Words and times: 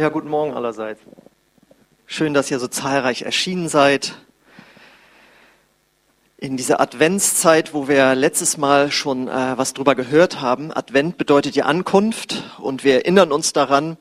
Ja, 0.00 0.08
guten 0.08 0.30
Morgen 0.30 0.54
allerseits. 0.54 1.02
Schön, 2.06 2.32
dass 2.32 2.50
ihr 2.50 2.58
so 2.58 2.68
zahlreich 2.68 3.20
erschienen 3.20 3.68
seid. 3.68 4.14
In 6.38 6.56
dieser 6.56 6.80
Adventszeit, 6.80 7.74
wo 7.74 7.86
wir 7.86 8.14
letztes 8.14 8.56
Mal 8.56 8.90
schon 8.90 9.28
äh, 9.28 9.58
was 9.58 9.74
drüber 9.74 9.94
gehört 9.94 10.40
haben. 10.40 10.72
Advent 10.72 11.18
bedeutet 11.18 11.54
ja 11.54 11.66
Ankunft 11.66 12.44
und 12.60 12.82
wir 12.82 12.94
erinnern 12.94 13.30
uns 13.30 13.52
daran, 13.52 13.98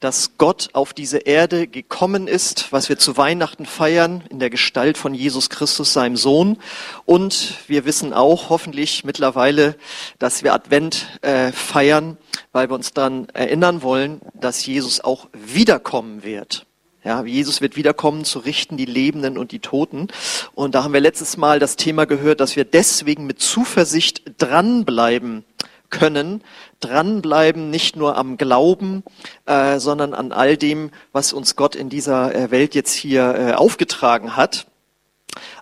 dass 0.00 0.36
Gott 0.38 0.70
auf 0.72 0.92
diese 0.92 1.18
Erde 1.18 1.66
gekommen 1.66 2.28
ist, 2.28 2.72
was 2.72 2.88
wir 2.88 2.98
zu 2.98 3.16
Weihnachten 3.16 3.64
feiern, 3.64 4.24
in 4.28 4.38
der 4.38 4.50
Gestalt 4.50 4.98
von 4.98 5.14
Jesus 5.14 5.48
Christus, 5.48 5.92
seinem 5.92 6.16
Sohn. 6.16 6.58
Und 7.06 7.54
wir 7.66 7.84
wissen 7.84 8.12
auch 8.12 8.50
hoffentlich 8.50 9.04
mittlerweile, 9.04 9.76
dass 10.18 10.42
wir 10.42 10.52
Advent 10.52 11.06
äh, 11.22 11.50
feiern, 11.52 12.18
weil 12.52 12.68
wir 12.68 12.74
uns 12.74 12.92
daran 12.92 13.28
erinnern 13.30 13.82
wollen, 13.82 14.20
dass 14.34 14.66
Jesus 14.66 15.00
auch 15.00 15.28
wiederkommen 15.32 16.22
wird. 16.22 16.66
Ja, 17.06 17.24
Jesus 17.24 17.60
wird 17.60 17.76
wiederkommen 17.76 18.24
zu 18.24 18.40
richten 18.40 18.76
die 18.76 18.84
Lebenden 18.84 19.38
und 19.38 19.52
die 19.52 19.60
Toten. 19.60 20.08
Und 20.56 20.74
da 20.74 20.82
haben 20.82 20.92
wir 20.92 21.00
letztes 21.00 21.36
Mal 21.36 21.60
das 21.60 21.76
Thema 21.76 22.04
gehört, 22.04 22.40
dass 22.40 22.56
wir 22.56 22.64
deswegen 22.64 23.26
mit 23.26 23.40
Zuversicht 23.40 24.22
dranbleiben 24.38 25.44
können, 25.90 26.42
dranbleiben, 26.80 27.70
nicht 27.70 27.96
nur 27.96 28.16
am 28.16 28.36
Glauben, 28.36 29.02
äh, 29.46 29.78
sondern 29.78 30.14
an 30.14 30.32
all 30.32 30.56
dem, 30.56 30.90
was 31.12 31.32
uns 31.32 31.56
Gott 31.56 31.74
in 31.74 31.88
dieser 31.88 32.34
äh, 32.34 32.50
Welt 32.50 32.74
jetzt 32.74 32.92
hier 32.92 33.34
äh, 33.34 33.52
aufgetragen 33.52 34.36
hat. 34.36 34.66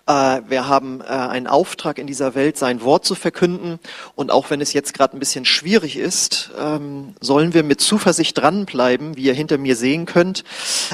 Äh, 0.07 0.41
wir 0.47 0.67
haben 0.67 1.01
äh, 1.01 1.05
einen 1.05 1.47
Auftrag 1.47 1.97
in 1.97 2.07
dieser 2.07 2.35
Welt, 2.35 2.57
sein 2.57 2.81
Wort 2.83 3.05
zu 3.05 3.15
verkünden. 3.15 3.79
Und 4.15 4.31
auch 4.31 4.49
wenn 4.49 4.61
es 4.61 4.73
jetzt 4.73 4.93
gerade 4.93 5.17
ein 5.17 5.19
bisschen 5.19 5.45
schwierig 5.45 5.97
ist, 5.97 6.51
ähm, 6.57 7.15
sollen 7.19 7.53
wir 7.53 7.63
mit 7.63 7.81
Zuversicht 7.81 8.37
dranbleiben, 8.37 9.17
wie 9.17 9.23
ihr 9.23 9.33
hinter 9.33 9.57
mir 9.57 9.75
sehen 9.75 10.05
könnt. 10.05 10.43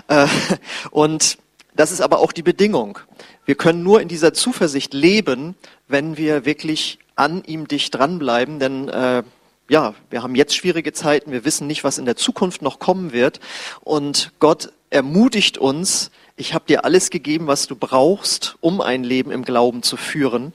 Äh, 0.07 0.27
und 0.91 1.37
das 1.75 1.91
ist 1.91 2.01
aber 2.01 2.19
auch 2.19 2.31
die 2.31 2.43
Bedingung. 2.43 2.99
Wir 3.45 3.55
können 3.55 3.83
nur 3.83 4.01
in 4.01 4.07
dieser 4.07 4.33
Zuversicht 4.33 4.93
leben, 4.93 5.55
wenn 5.87 6.17
wir 6.17 6.45
wirklich 6.45 6.99
an 7.15 7.43
ihm 7.45 7.67
dicht 7.67 7.95
dranbleiben, 7.95 8.59
denn 8.59 8.89
äh, 8.89 9.23
ja, 9.69 9.93
wir 10.09 10.21
haben 10.21 10.35
jetzt 10.35 10.55
schwierige 10.55 10.91
Zeiten, 10.91 11.31
wir 11.31 11.45
wissen 11.45 11.67
nicht, 11.67 11.83
was 11.83 11.97
in 11.97 12.05
der 12.05 12.17
Zukunft 12.17 12.61
noch 12.61 12.79
kommen 12.79 13.13
wird. 13.13 13.39
Und 13.81 14.31
Gott 14.39 14.73
ermutigt 14.89 15.57
uns, 15.57 16.11
ich 16.35 16.53
habe 16.53 16.65
dir 16.67 16.83
alles 16.83 17.09
gegeben, 17.09 17.47
was 17.47 17.67
du 17.67 17.75
brauchst, 17.75 18.57
um 18.59 18.81
ein 18.81 19.03
Leben 19.03 19.31
im 19.31 19.45
Glauben 19.45 19.83
zu 19.83 19.95
führen, 19.95 20.53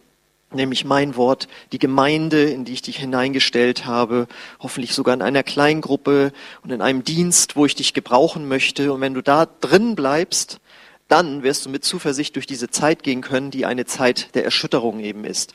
nämlich 0.52 0.84
mein 0.84 1.16
Wort, 1.16 1.48
die 1.72 1.78
Gemeinde, 1.78 2.44
in 2.44 2.64
die 2.64 2.74
ich 2.74 2.82
dich 2.82 2.98
hineingestellt 2.98 3.86
habe, 3.86 4.26
hoffentlich 4.60 4.92
sogar 4.92 5.14
in 5.14 5.22
einer 5.22 5.42
Kleingruppe 5.42 6.32
und 6.62 6.70
in 6.70 6.82
einem 6.82 7.04
Dienst, 7.04 7.56
wo 7.56 7.64
ich 7.64 7.74
dich 7.74 7.94
gebrauchen 7.94 8.48
möchte. 8.48 8.92
Und 8.92 9.00
wenn 9.00 9.14
du 9.14 9.22
da 9.22 9.46
drin 9.46 9.94
bleibst, 9.96 10.60
dann 11.08 11.42
wirst 11.42 11.66
du 11.66 11.70
mit 11.70 11.84
Zuversicht 11.84 12.34
durch 12.36 12.46
diese 12.46 12.68
Zeit 12.68 13.02
gehen 13.02 13.20
können, 13.20 13.50
die 13.50 13.66
eine 13.66 13.84
Zeit 13.84 14.34
der 14.34 14.44
Erschütterung 14.44 15.00
eben 15.00 15.24
ist. 15.24 15.52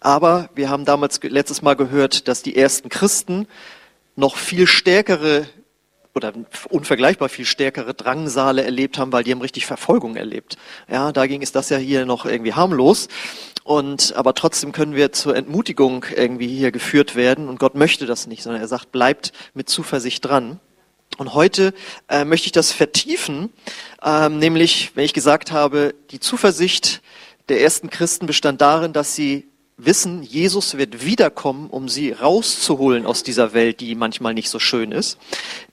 Aber 0.00 0.50
wir 0.54 0.70
haben 0.70 0.84
damals 0.84 1.22
letztes 1.22 1.62
Mal 1.62 1.74
gehört, 1.74 2.28
dass 2.28 2.42
die 2.42 2.56
ersten 2.56 2.88
Christen 2.88 3.46
noch 4.16 4.36
viel 4.36 4.66
stärkere 4.66 5.46
oder 6.14 6.32
unvergleichbar 6.68 7.28
viel 7.28 7.44
stärkere 7.44 7.94
Drangsale 7.94 8.64
erlebt 8.64 8.98
haben, 8.98 9.12
weil 9.12 9.22
die 9.22 9.30
haben 9.30 9.40
richtig 9.40 9.66
Verfolgung 9.66 10.16
erlebt. 10.16 10.56
Ja, 10.90 11.12
dagegen 11.12 11.42
ist 11.42 11.54
das 11.54 11.68
ja 11.68 11.76
hier 11.76 12.04
noch 12.04 12.26
irgendwie 12.26 12.54
harmlos. 12.54 13.08
Und, 13.62 14.14
aber 14.16 14.34
trotzdem 14.34 14.72
können 14.72 14.96
wir 14.96 15.12
zur 15.12 15.36
Entmutigung 15.36 16.04
irgendwie 16.14 16.48
hier 16.48 16.72
geführt 16.72 17.14
werden. 17.14 17.48
Und 17.48 17.60
Gott 17.60 17.74
möchte 17.74 18.06
das 18.06 18.26
nicht, 18.26 18.42
sondern 18.42 18.60
er 18.60 18.68
sagt, 18.68 18.90
bleibt 18.90 19.32
mit 19.54 19.68
Zuversicht 19.68 20.24
dran. 20.24 20.58
Und 21.20 21.34
heute 21.34 21.74
äh, 22.08 22.24
möchte 22.24 22.46
ich 22.46 22.52
das 22.52 22.72
vertiefen, 22.72 23.52
ähm, 24.02 24.38
nämlich, 24.38 24.92
wenn 24.94 25.04
ich 25.04 25.12
gesagt 25.12 25.52
habe, 25.52 25.94
die 26.12 26.18
Zuversicht 26.18 27.02
der 27.50 27.60
ersten 27.60 27.90
Christen 27.90 28.24
bestand 28.24 28.62
darin, 28.62 28.94
dass 28.94 29.16
sie 29.16 29.46
wissen, 29.76 30.22
Jesus 30.22 30.78
wird 30.78 31.04
wiederkommen, 31.04 31.68
um 31.68 31.90
sie 31.90 32.12
rauszuholen 32.12 33.04
aus 33.04 33.22
dieser 33.22 33.52
Welt, 33.52 33.80
die 33.80 33.96
manchmal 33.96 34.32
nicht 34.32 34.48
so 34.48 34.58
schön 34.58 34.92
ist, 34.92 35.18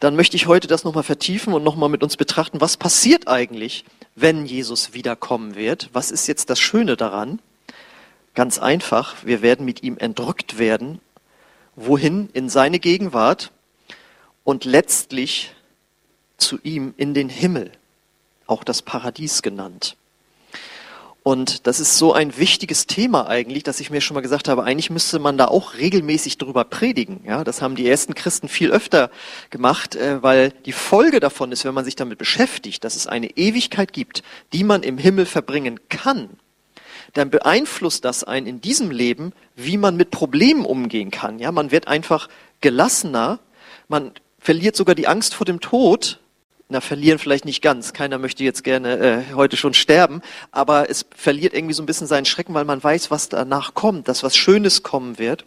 dann 0.02 0.18
möchte 0.18 0.36
ich 0.36 0.48
heute 0.48 0.68
das 0.68 0.84
nochmal 0.84 1.04
vertiefen 1.04 1.54
und 1.54 1.64
nochmal 1.64 1.88
mit 1.88 2.04
uns 2.04 2.18
betrachten, 2.18 2.60
was 2.60 2.76
passiert 2.76 3.30
eigentlich, 3.30 3.86
wenn 4.16 4.46
Jesus 4.46 4.94
wiederkommen 4.94 5.56
wird? 5.56 5.90
Was 5.94 6.12
ist 6.12 6.28
jetzt 6.28 6.50
das 6.50 6.60
Schöne 6.60 6.98
daran? 6.98 7.40
Ganz 8.34 8.60
einfach, 8.60 9.16
wir 9.24 9.42
werden 9.42 9.66
mit 9.66 9.82
ihm 9.82 9.98
entrückt 9.98 10.60
werden. 10.60 11.00
Wohin? 11.78 12.28
In 12.34 12.50
seine 12.50 12.80
Gegenwart 12.80 13.54
und 14.48 14.64
letztlich 14.64 15.52
zu 16.38 16.58
ihm 16.64 16.94
in 16.96 17.14
den 17.14 17.28
Himmel, 17.28 17.70
auch 18.46 18.64
das 18.64 18.82
Paradies 18.82 19.42
genannt. 19.42 19.98
Und 21.22 21.68
das 21.68 21.82
ist 21.82 21.98
so 21.98 22.14
ein 22.14 22.38
wichtiges 22.38 22.88
Thema 22.88 23.28
eigentlich, 23.28 23.64
dass 23.64 23.82
ich 23.82 23.90
mir 23.90 24.00
schon 24.00 24.16
mal 24.16 24.22
gesagt 24.22 24.48
habe, 24.48 24.64
eigentlich 24.64 24.90
müsste 24.90 25.20
man 25.20 25.38
da 25.38 25.50
auch 25.50 25.74
regelmäßig 25.74 26.38
drüber 26.38 26.64
predigen. 26.64 27.20
Ja, 27.26 27.44
das 27.44 27.62
haben 27.62 27.76
die 27.76 27.90
ersten 27.90 28.16
Christen 28.16 28.48
viel 28.48 28.72
öfter 28.72 29.12
gemacht, 29.50 29.98
äh, 29.98 30.24
weil 30.24 30.52
die 30.66 30.72
Folge 30.72 31.20
davon 31.20 31.52
ist, 31.52 31.66
wenn 31.66 31.74
man 31.74 31.84
sich 31.84 31.98
damit 31.98 32.18
beschäftigt, 32.18 32.86
dass 32.86 32.96
es 32.96 33.06
eine 33.06 33.32
Ewigkeit 33.32 33.92
gibt, 33.92 34.24
die 34.54 34.64
man 34.64 34.82
im 34.82 34.98
Himmel 34.98 35.26
verbringen 35.26 35.78
kann, 35.90 36.30
dann 37.16 37.30
beeinflusst 37.30 38.06
das 38.06 38.24
einen 38.24 38.48
in 38.48 38.62
diesem 38.62 38.92
Leben, 38.92 39.34
wie 39.58 39.76
man 39.76 39.98
mit 39.98 40.10
Problemen 40.10 40.64
umgehen 40.64 41.12
kann. 41.12 41.38
Ja, 41.38 41.52
man 41.52 41.72
wird 41.72 41.90
einfach 41.90 42.30
gelassener, 42.62 43.40
man 43.90 44.14
verliert 44.40 44.76
sogar 44.76 44.96
die 44.96 45.08
Angst 45.08 45.34
vor 45.34 45.46
dem 45.46 45.60
Tod, 45.60 46.20
na, 46.70 46.82
verlieren 46.82 47.18
vielleicht 47.18 47.46
nicht 47.46 47.62
ganz. 47.62 47.94
Keiner 47.94 48.18
möchte 48.18 48.44
jetzt 48.44 48.64
gerne 48.64 48.98
äh, 48.98 49.34
heute 49.34 49.56
schon 49.56 49.74
sterben, 49.74 50.22
aber 50.52 50.90
es 50.90 51.06
verliert 51.16 51.54
irgendwie 51.54 51.74
so 51.74 51.82
ein 51.82 51.86
bisschen 51.86 52.08
seinen 52.08 52.26
Schrecken, 52.26 52.54
weil 52.54 52.66
man 52.66 52.84
weiß, 52.84 53.10
was 53.10 53.30
danach 53.30 53.74
kommt, 53.74 54.10
dass 54.10 54.22
was 54.22 54.36
Schönes 54.36 54.84
kommen 54.84 55.18
wird. 55.18 55.46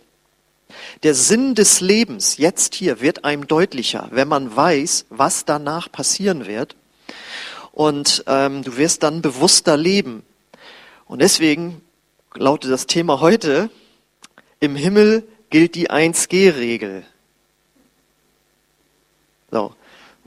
Der 1.02 1.14
Sinn 1.14 1.54
des 1.54 1.80
Lebens 1.80 2.38
jetzt 2.38 2.74
hier 2.74 3.00
wird 3.00 3.24
einem 3.24 3.46
deutlicher, 3.46 4.08
wenn 4.12 4.28
man 4.28 4.54
weiß, 4.54 5.06
was 5.10 5.44
danach 5.44 5.92
passieren 5.92 6.46
wird. 6.46 6.76
Und 7.72 8.24
ähm, 8.26 8.62
du 8.62 8.76
wirst 8.76 9.02
dann 9.02 9.20
bewusster 9.20 9.76
leben. 9.76 10.22
Und 11.06 11.20
deswegen 11.20 11.82
lautet 12.34 12.70
das 12.70 12.86
Thema 12.86 13.20
heute, 13.20 13.68
im 14.60 14.76
Himmel 14.76 15.26
gilt 15.50 15.74
die 15.74 15.90
1G-Regel. 15.90 17.04
So. 19.50 19.74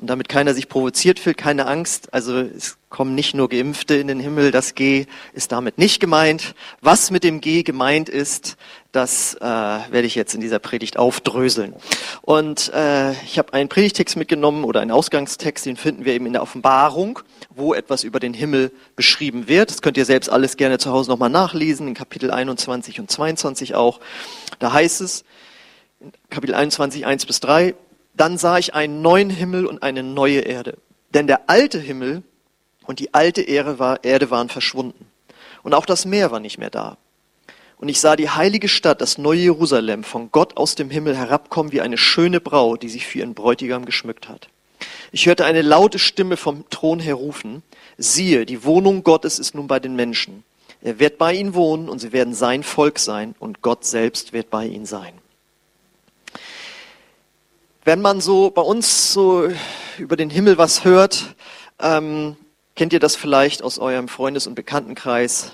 Und 0.03 0.07
damit 0.07 0.27
keiner 0.27 0.53
sich 0.53 0.67
provoziert 0.67 1.17
fühlt, 1.17 1.37
keine 1.37 1.65
Angst. 1.65 2.13
Also 2.13 2.37
es 2.37 2.77
kommen 2.89 3.15
nicht 3.15 3.35
nur 3.35 3.47
Geimpfte 3.47 3.95
in 3.95 4.09
den 4.09 4.19
Himmel. 4.19 4.51
Das 4.51 4.75
G 4.75 5.05
ist 5.31 5.53
damit 5.53 5.77
nicht 5.77 6.01
gemeint. 6.01 6.55
Was 6.81 7.09
mit 7.09 7.23
dem 7.23 7.39
G 7.39 7.63
gemeint 7.63 8.09
ist, 8.09 8.57
das 8.91 9.35
äh, 9.35 9.39
werde 9.39 10.01
ich 10.01 10.15
jetzt 10.15 10.35
in 10.35 10.41
dieser 10.41 10.59
Predigt 10.59 10.97
aufdröseln. 10.99 11.73
Und 12.21 12.69
äh, 12.73 13.13
ich 13.23 13.37
habe 13.37 13.53
einen 13.53 13.69
Predigtext 13.69 14.17
mitgenommen 14.17 14.65
oder 14.65 14.81
einen 14.81 14.91
Ausgangstext, 14.91 15.65
den 15.65 15.77
finden 15.77 16.03
wir 16.03 16.11
eben 16.11 16.25
in 16.25 16.33
der 16.33 16.41
Offenbarung, 16.41 17.19
wo 17.55 17.73
etwas 17.73 18.03
über 18.03 18.19
den 18.19 18.33
Himmel 18.33 18.73
beschrieben 18.97 19.47
wird. 19.47 19.69
Das 19.69 19.81
könnt 19.81 19.95
ihr 19.95 20.03
selbst 20.03 20.29
alles 20.29 20.57
gerne 20.57 20.79
zu 20.79 20.91
Hause 20.91 21.09
nochmal 21.11 21.29
nachlesen, 21.29 21.87
in 21.87 21.93
Kapitel 21.93 22.29
21 22.29 22.99
und 22.99 23.09
22 23.09 23.73
auch. 23.73 24.01
Da 24.59 24.73
heißt 24.73 24.99
es, 24.99 25.23
Kapitel 26.29 26.55
21, 26.55 27.05
1 27.05 27.25
bis 27.25 27.39
3, 27.39 27.75
dann 28.13 28.37
sah 28.37 28.57
ich 28.57 28.73
einen 28.73 29.01
neuen 29.01 29.29
Himmel 29.29 29.65
und 29.65 29.83
eine 29.83 30.03
neue 30.03 30.41
Erde. 30.41 30.77
Denn 31.13 31.27
der 31.27 31.49
alte 31.49 31.79
Himmel 31.79 32.23
und 32.85 32.99
die 32.99 33.13
alte 33.13 33.41
Erde, 33.41 33.79
war, 33.79 34.03
Erde 34.03 34.29
waren 34.29 34.49
verschwunden. 34.49 35.05
Und 35.63 35.73
auch 35.73 35.85
das 35.85 36.05
Meer 36.05 36.31
war 36.31 36.39
nicht 36.39 36.57
mehr 36.57 36.69
da. 36.69 36.97
Und 37.77 37.89
ich 37.89 37.99
sah 37.99 38.15
die 38.15 38.29
heilige 38.29 38.69
Stadt, 38.69 39.01
das 39.01 39.17
neue 39.17 39.39
Jerusalem, 39.39 40.03
von 40.03 40.31
Gott 40.31 40.57
aus 40.57 40.75
dem 40.75 40.89
Himmel 40.89 41.17
herabkommen 41.17 41.71
wie 41.71 41.81
eine 41.81 41.97
schöne 41.97 42.39
Braut, 42.39 42.81
die 42.81 42.89
sich 42.89 43.05
für 43.05 43.19
ihren 43.19 43.33
Bräutigam 43.33 43.85
geschmückt 43.85 44.29
hat. 44.29 44.49
Ich 45.11 45.25
hörte 45.25 45.45
eine 45.45 45.61
laute 45.61 45.99
Stimme 45.99 46.37
vom 46.37 46.69
Thron 46.69 46.99
her 46.99 47.15
rufen, 47.15 47.61
siehe, 47.97 48.45
die 48.45 48.63
Wohnung 48.63 49.03
Gottes 49.03 49.39
ist 49.39 49.53
nun 49.55 49.67
bei 49.67 49.79
den 49.79 49.95
Menschen. 49.95 50.43
Er 50.81 50.99
wird 50.99 51.17
bei 51.17 51.33
ihnen 51.33 51.53
wohnen 51.53 51.89
und 51.89 51.99
sie 51.99 52.11
werden 52.11 52.33
sein 52.33 52.63
Volk 52.63 52.99
sein 52.99 53.35
und 53.39 53.61
Gott 53.61 53.85
selbst 53.85 54.33
wird 54.33 54.49
bei 54.49 54.65
ihnen 54.65 54.85
sein. 54.85 55.13
Wenn 57.85 57.99
man 57.99 58.21
so 58.21 58.49
bei 58.49 58.61
uns 58.61 59.11
so 59.11 59.49
über 59.97 60.15
den 60.15 60.29
Himmel 60.29 60.57
was 60.57 60.85
hört, 60.85 61.35
ähm, 61.81 62.37
kennt 62.77 62.93
ihr 62.93 63.01
das 63.01 63.17
vielleicht 63.17 63.61
aus 63.61 63.77
eurem 63.77 64.07
Freundes- 64.07 64.47
und 64.47 64.55
Bekanntenkreis? 64.55 65.51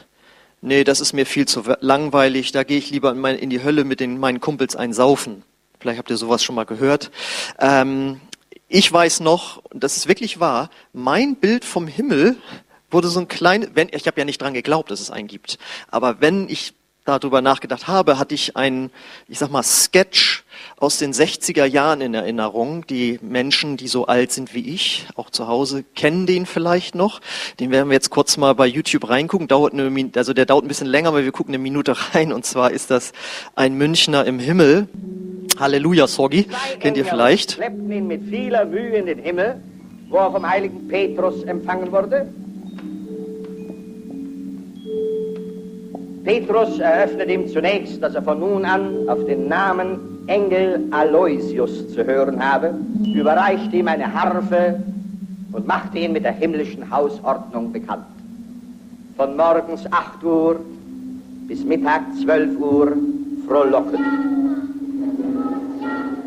Nee, 0.62 0.84
das 0.84 1.02
ist 1.02 1.14
mir 1.14 1.26
viel 1.26 1.48
zu 1.48 1.64
langweilig, 1.80 2.52
da 2.52 2.64
gehe 2.64 2.78
ich 2.78 2.92
lieber 2.92 3.12
in, 3.12 3.20
mein, 3.20 3.36
in 3.36 3.50
die 3.50 3.64
Hölle 3.64 3.84
mit 3.84 4.00
den, 4.00 4.20
meinen 4.20 4.40
Kumpels 4.42 4.76
einsaufen. 4.76 5.44
Vielleicht 5.80 5.98
habt 5.98 6.12
ihr 6.12 6.18
sowas 6.18 6.44
schon 6.44 6.54
mal 6.54 6.66
gehört. 6.66 7.10
Ähm, 7.58 8.22
ich 8.68 8.92
weiß 8.92 9.22
noch, 9.22 9.64
das 9.74 9.98
ist 9.98 10.08
wirklich 10.08 10.40
wahr, 10.40 10.70
mein 10.94 11.36
Bild 11.36 11.66
vom 11.66 11.88
Himmel 11.88 12.36
wurde 12.92 13.08
so 13.08 13.20
ein 13.22 13.28
kleines, 13.28 13.72
wenn, 13.74 13.90
ich 13.92 14.06
habe 14.06 14.22
ja 14.22 14.26
nicht 14.26 14.40
dran 14.40 14.54
geglaubt, 14.54 14.92
dass 14.92 15.00
es 15.00 15.10
einen 15.10 15.28
gibt, 15.28 15.58
aber 15.90 16.22
wenn 16.22 16.48
ich 16.48 16.74
darüber 17.18 17.42
nachgedacht 17.42 17.88
habe, 17.88 18.20
hatte 18.20 18.36
ich 18.36 18.56
einen, 18.56 18.92
ich 19.28 19.40
sag 19.40 19.50
mal, 19.50 19.64
Sketch 19.64 20.44
aus 20.78 20.98
den 20.98 21.14
60er 21.14 21.66
Jahren 21.66 22.02
in 22.02 22.14
Erinnerung. 22.14 22.86
Die 22.88 23.20
Menschen, 23.22 23.78
die 23.78 23.88
so 23.88 24.06
alt 24.06 24.32
sind 24.32 24.54
wie 24.54 24.74
ich, 24.74 25.08
auch 25.16 25.30
zu 25.30 25.48
Hause, 25.48 25.84
kennen 25.96 26.26
den 26.26 26.46
vielleicht 26.46 26.96
noch. 26.96 27.22
Den 27.60 27.72
werden 27.72 27.90
wir 27.90 27.94
jetzt 27.94 28.10
kurz 28.10 28.38
mal 28.38 28.54
bei 28.54 28.68
YouTube 28.68 29.10
reingucken. 29.10 29.48
Dauert 29.48 29.74
eine, 29.74 29.90
Minute, 29.90 30.20
also 30.20 30.34
der 30.34 30.46
dauert 30.46 30.66
ein 30.66 30.68
bisschen 30.68 30.88
länger, 30.88 31.10
aber 31.10 31.24
wir 31.24 31.32
gucken 31.32 31.54
eine 31.54 31.62
Minute 31.62 31.96
rein. 32.14 32.32
Und 32.32 32.46
zwar 32.46 32.72
ist 32.72 32.92
das 32.92 33.12
ein 33.56 33.74
Münchner 33.74 34.26
im 34.26 34.40
Himmel. 34.40 34.88
Halleluja, 35.60 36.08
Sorgi. 36.08 36.48
Kennt 36.80 36.98
ihr 36.98 37.06
vielleicht? 37.06 37.54
schleppten 37.54 37.92
ihn 37.92 38.08
mit 38.08 38.24
vieler 38.30 38.66
Mühe 38.66 38.96
in 38.96 39.06
den 39.06 39.20
Himmel, 39.20 39.62
wo 40.10 40.18
er 40.18 40.32
vom 40.32 40.48
heiligen 40.48 40.88
Petrus 40.88 41.44
empfangen 41.44 41.92
wurde. 41.92 42.32
Petrus 46.24 46.80
eröffnet 46.80 47.30
ihm 47.30 47.48
zunächst, 47.48 48.02
dass 48.04 48.16
er 48.16 48.22
von 48.22 48.40
nun 48.40 48.66
an 48.66 49.08
auf 49.08 49.24
den 49.26 49.48
Namen 49.48 50.00
Engel 50.28 50.88
Aloysius 50.92 51.94
zu 51.94 52.06
hören 52.06 52.44
habe, 52.44 52.74
überreichte 53.16 53.78
ihm 53.78 53.88
eine 53.88 54.14
Harfe 54.14 54.84
und 55.52 55.66
machte 55.66 55.98
ihn 55.98 56.12
mit 56.12 56.24
der 56.24 56.34
himmlischen 56.34 56.90
Hausordnung 56.92 57.72
bekannt. 57.72 58.06
Von 59.18 59.36
morgens 59.36 59.92
8 59.92 60.24
Uhr 60.24 60.60
bis 61.48 61.64
Mittag 61.64 62.02
12 62.24 62.60
Uhr 62.60 62.94
frohlocken. 63.48 64.00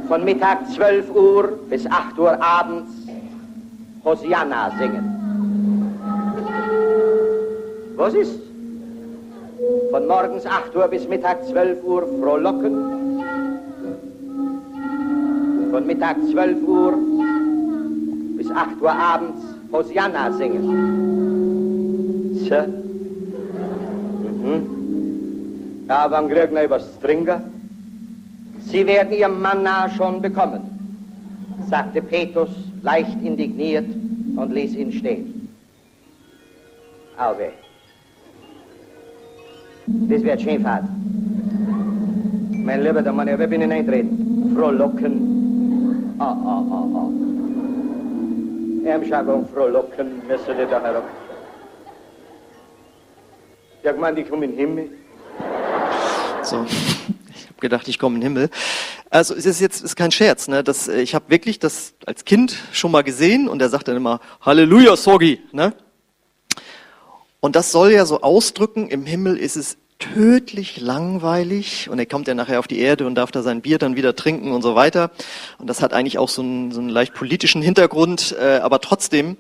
Von 0.09 0.25
Mittag 0.25 0.69
12 0.75 1.15
Uhr 1.15 1.59
bis 1.71 1.87
8 1.87 2.19
Uhr 2.19 2.43
abends 2.43 2.91
Hosianna 4.05 4.73
singen. 4.79 5.19
Was 7.97 8.15
ist? 8.15 8.52
Von 9.93 10.07
morgens 10.07 10.47
8 10.47 10.75
Uhr 10.75 10.89
bis 10.89 11.07
Mittag 11.07 11.45
12 11.45 11.85
Uhr 11.85 12.07
frohlocken. 12.19 12.73
Von 15.71 15.87
Mittag 15.87 16.17
12 16.33 16.63
Uhr 16.67 16.95
bis 18.39 18.51
8 18.51 18.81
Uhr 18.81 18.91
abends 18.91 19.43
Hosianna 19.71 20.33
singen. 20.33 20.65
Tja. 22.43 22.67
Mhm. 24.41 24.63
Ja, 25.87 26.11
wann 26.11 26.27
kriegen 26.31 26.55
wir 26.55 26.71
was 26.71 26.99
trinken? 27.01 27.43
Sie 28.61 28.87
werden 28.87 29.13
Ihr 29.13 29.29
Manna 29.29 29.91
schon 29.91 30.23
bekommen, 30.23 30.63
sagte 31.69 32.01
Petrus 32.01 32.49
leicht 32.81 33.23
indigniert 33.23 33.85
und 34.37 34.55
ließ 34.55 34.75
ihn 34.75 34.91
stehen. 34.91 35.51
Auge. 37.19 37.53
Das 39.87 40.23
wird 40.23 40.41
schön 40.41 40.63
fad. 40.63 40.85
Mein 42.51 42.83
lieber 42.85 43.03
der 43.03 43.13
Mann, 43.13 43.27
wer 43.27 43.47
bin 43.47 43.63
ich 43.63 43.71
eintreten? 43.73 44.55
Frohlocken. 44.57 46.15
Ah, 46.19 46.37
ah, 46.45 46.65
ah, 46.71 46.87
ah. 46.95 47.09
Im 48.95 49.03
Jargon 49.09 49.47
frohlocken 49.53 50.23
müssen 50.29 50.57
die 50.59 50.71
da 50.71 50.81
herab. 50.81 51.05
Ja, 53.83 53.93
gemeint, 53.93 54.19
ich 54.19 54.29
komme 54.29 54.45
in 54.45 54.53
den 54.53 54.59
Himmel. 54.59 54.91
So. 56.45 56.59
Habe 56.59 56.67
gedacht, 57.61 57.89
ich 57.89 57.99
komme 57.99 58.15
in 58.17 58.21
den 58.21 58.35
Himmel. 58.35 58.51
Also 59.11 59.35
es 59.35 59.47
ist 59.47 59.61
jetzt 59.61 59.83
ist 59.83 59.97
kein 59.97 60.13
Scherz, 60.13 60.47
ne? 60.47 60.63
Das, 60.63 60.87
äh, 60.87 61.01
ich 61.01 61.15
habe 61.15 61.25
wirklich 61.29 61.59
das 61.59 61.95
als 62.07 62.25
Kind 62.25 62.57
schon 62.73 62.93
mal 62.93 63.03
gesehen 63.03 63.49
und 63.49 63.61
er 63.61 63.69
sagt 63.69 63.89
dann 63.89 63.97
immer 63.97 64.21
Halleluja, 64.41 64.97
Sorgi, 64.97 65.41
ne? 65.53 65.75
Und 67.45 67.57
das 67.57 67.73
soll 67.73 67.91
ja 67.91 68.07
so 68.07 68.21
ausdrücken, 68.21 68.89
im 68.89 69.05
Himmel 69.05 69.37
ist 69.37 69.57
es 69.57 69.77
tödlich 69.99 70.81
langweilig 70.81 71.91
und 71.91 71.99
er 71.99 72.07
kommt 72.07 72.29
ja 72.29 72.35
nachher 72.35 72.61
auf 72.61 72.69
die 72.69 72.79
Erde 72.79 73.05
und 73.05 73.17
darf 73.17 73.33
da 73.33 73.43
sein 73.43 73.63
Bier 73.63 73.79
dann 73.79 73.97
wieder 73.97 74.15
trinken 74.15 74.53
und 74.53 74.63
so 74.63 74.77
weiter. 74.77 75.11
Und 75.59 75.67
das 75.67 75.83
hat 75.83 75.93
eigentlich 75.93 76.19
auch 76.19 76.29
so 76.29 76.41
einen, 76.41 76.71
so 76.71 76.79
einen 76.79 76.89
leicht 76.89 77.15
politischen 77.15 77.61
Hintergrund, 77.61 78.37
äh, 78.41 78.59
aber 78.59 78.81
trotzdem 78.81 79.37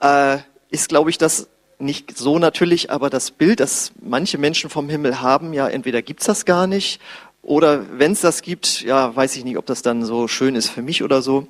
äh, 0.00 0.38
ist, 0.70 0.88
glaube 0.88 1.08
ich, 1.10 1.18
das 1.18 1.48
nicht 1.78 2.18
so 2.18 2.40
natürlich, 2.40 2.90
aber 2.90 3.10
das 3.10 3.30
Bild, 3.30 3.60
das 3.60 3.92
manche 4.02 4.38
Menschen 4.38 4.68
vom 4.68 4.88
Himmel 4.88 5.20
haben, 5.20 5.52
ja, 5.52 5.68
entweder 5.68 6.02
gibt's 6.02 6.26
das 6.26 6.46
gar 6.46 6.66
nicht 6.66 7.00
oder 7.42 7.84
wenn 7.96 8.10
es 8.10 8.22
das 8.22 8.42
gibt, 8.42 8.80
ja, 8.80 9.14
weiß 9.14 9.36
ich 9.36 9.44
nicht, 9.44 9.56
ob 9.56 9.66
das 9.66 9.82
dann 9.82 10.04
so 10.04 10.26
schön 10.26 10.56
ist 10.56 10.68
für 10.68 10.82
mich 10.82 11.04
oder 11.04 11.22
so. 11.22 11.46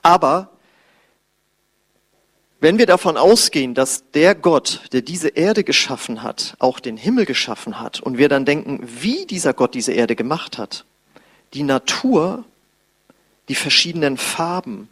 Aber 0.00 0.48
wenn 2.64 2.78
wir 2.78 2.86
davon 2.86 3.18
ausgehen, 3.18 3.74
dass 3.74 4.10
der 4.12 4.34
Gott, 4.34 4.88
der 4.94 5.02
diese 5.02 5.28
Erde 5.28 5.64
geschaffen 5.64 6.22
hat, 6.22 6.56
auch 6.60 6.80
den 6.80 6.96
Himmel 6.96 7.26
geschaffen 7.26 7.78
hat, 7.78 8.00
und 8.00 8.16
wir 8.16 8.30
dann 8.30 8.46
denken, 8.46 8.80
wie 8.82 9.26
dieser 9.26 9.52
Gott 9.52 9.74
diese 9.74 9.92
Erde 9.92 10.16
gemacht 10.16 10.56
hat, 10.56 10.86
die 11.52 11.62
Natur, 11.62 12.42
die 13.50 13.54
verschiedenen 13.54 14.16
Farben, 14.16 14.88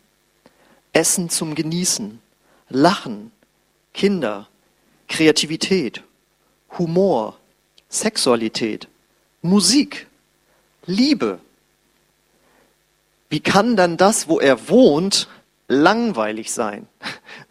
Essen 0.92 1.30
zum 1.30 1.54
Genießen, 1.54 2.20
Lachen, 2.68 3.32
Kinder, 3.94 4.48
Kreativität, 5.08 6.02
Humor, 6.76 7.38
Sexualität, 7.88 8.86
Musik, 9.40 10.08
Liebe. 10.84 11.38
Wie 13.30 13.40
kann 13.40 13.76
dann 13.76 13.96
das, 13.96 14.28
wo 14.28 14.40
er 14.40 14.68
wohnt, 14.68 15.26
langweilig 15.68 16.52
sein? 16.52 16.86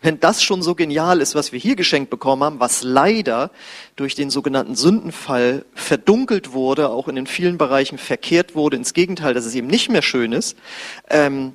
Wenn 0.01 0.19
das 0.19 0.41
schon 0.41 0.63
so 0.63 0.73
genial 0.73 1.21
ist, 1.21 1.35
was 1.35 1.51
wir 1.51 1.59
hier 1.59 1.75
geschenkt 1.75 2.09
bekommen 2.09 2.43
haben, 2.43 2.59
was 2.59 2.81
leider 2.81 3.51
durch 3.95 4.15
den 4.15 4.31
sogenannten 4.31 4.75
Sündenfall 4.75 5.63
verdunkelt 5.75 6.53
wurde, 6.53 6.89
auch 6.89 7.07
in 7.07 7.15
den 7.15 7.27
vielen 7.27 7.59
Bereichen 7.59 7.99
verkehrt 7.99 8.55
wurde, 8.55 8.77
ins 8.77 8.93
Gegenteil, 8.93 9.35
dass 9.35 9.45
es 9.45 9.53
eben 9.53 9.67
nicht 9.67 9.89
mehr 9.89 10.01
schön 10.01 10.31
ist, 10.31 10.57
ähm, 11.09 11.53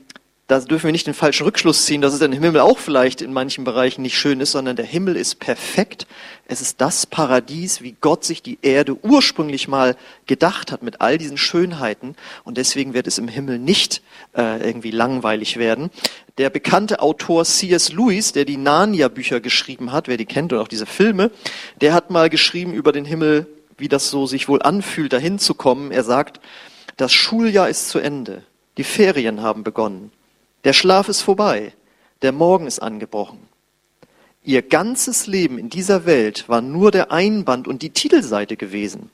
da 0.48 0.60
dürfen 0.60 0.84
wir 0.84 0.92
nicht 0.92 1.08
den 1.08 1.14
falschen 1.14 1.42
Rückschluss 1.42 1.86
ziehen, 1.86 2.00
dass 2.00 2.14
es 2.14 2.20
im 2.20 2.30
Himmel 2.30 2.60
auch 2.60 2.78
vielleicht 2.78 3.20
in 3.20 3.32
manchen 3.32 3.64
Bereichen 3.64 4.02
nicht 4.02 4.16
schön 4.16 4.40
ist, 4.40 4.52
sondern 4.52 4.76
der 4.76 4.84
Himmel 4.84 5.16
ist 5.16 5.40
perfekt. 5.40 6.06
Es 6.46 6.60
ist 6.60 6.80
das 6.80 7.04
Paradies, 7.04 7.82
wie 7.82 7.96
Gott 8.00 8.24
sich 8.24 8.42
die 8.42 8.58
Erde 8.62 8.96
ursprünglich 9.02 9.66
mal 9.66 9.96
gedacht 10.26 10.70
hat 10.70 10.84
mit 10.84 11.00
all 11.00 11.18
diesen 11.18 11.36
Schönheiten. 11.36 12.14
Und 12.44 12.58
deswegen 12.58 12.94
wird 12.94 13.08
es 13.08 13.18
im 13.18 13.26
Himmel 13.26 13.58
nicht 13.58 14.02
äh, 14.36 14.64
irgendwie 14.64 14.92
langweilig 14.92 15.56
werden. 15.56 15.90
Der 16.38 16.48
bekannte 16.48 17.00
Autor 17.00 17.44
C.S. 17.44 17.92
Lewis, 17.92 18.32
der 18.32 18.44
die 18.44 18.56
Narnia-Bücher 18.56 19.40
geschrieben 19.40 19.90
hat, 19.90 20.06
wer 20.06 20.16
die 20.16 20.26
kennt 20.26 20.52
und 20.52 20.60
auch 20.60 20.68
diese 20.68 20.86
Filme, 20.86 21.32
der 21.80 21.92
hat 21.92 22.10
mal 22.10 22.30
geschrieben 22.30 22.72
über 22.72 22.92
den 22.92 23.04
Himmel, 23.04 23.48
wie 23.78 23.88
das 23.88 24.10
so 24.10 24.26
sich 24.26 24.46
wohl 24.46 24.62
anfühlt, 24.62 25.12
dahin 25.12 25.40
zu 25.40 25.54
kommen. 25.54 25.90
Er 25.90 26.04
sagt, 26.04 26.38
das 26.96 27.12
Schuljahr 27.12 27.68
ist 27.68 27.88
zu 27.88 27.98
Ende. 27.98 28.44
Die 28.76 28.84
Ferien 28.84 29.42
haben 29.42 29.64
begonnen. 29.64 30.12
Der 30.66 30.72
Schlaf 30.72 31.08
ist 31.08 31.22
vorbei, 31.22 31.72
der 32.22 32.32
Morgen 32.32 32.66
ist 32.66 32.80
angebrochen. 32.80 33.38
Ihr 34.42 34.62
ganzes 34.62 35.28
Leben 35.28 35.58
in 35.58 35.70
dieser 35.70 36.06
Welt 36.06 36.48
war 36.48 36.60
nur 36.60 36.90
der 36.90 37.12
Einband 37.12 37.68
und 37.68 37.82
die 37.82 37.90
Titelseite 37.90 38.56
gewesen. 38.56 39.10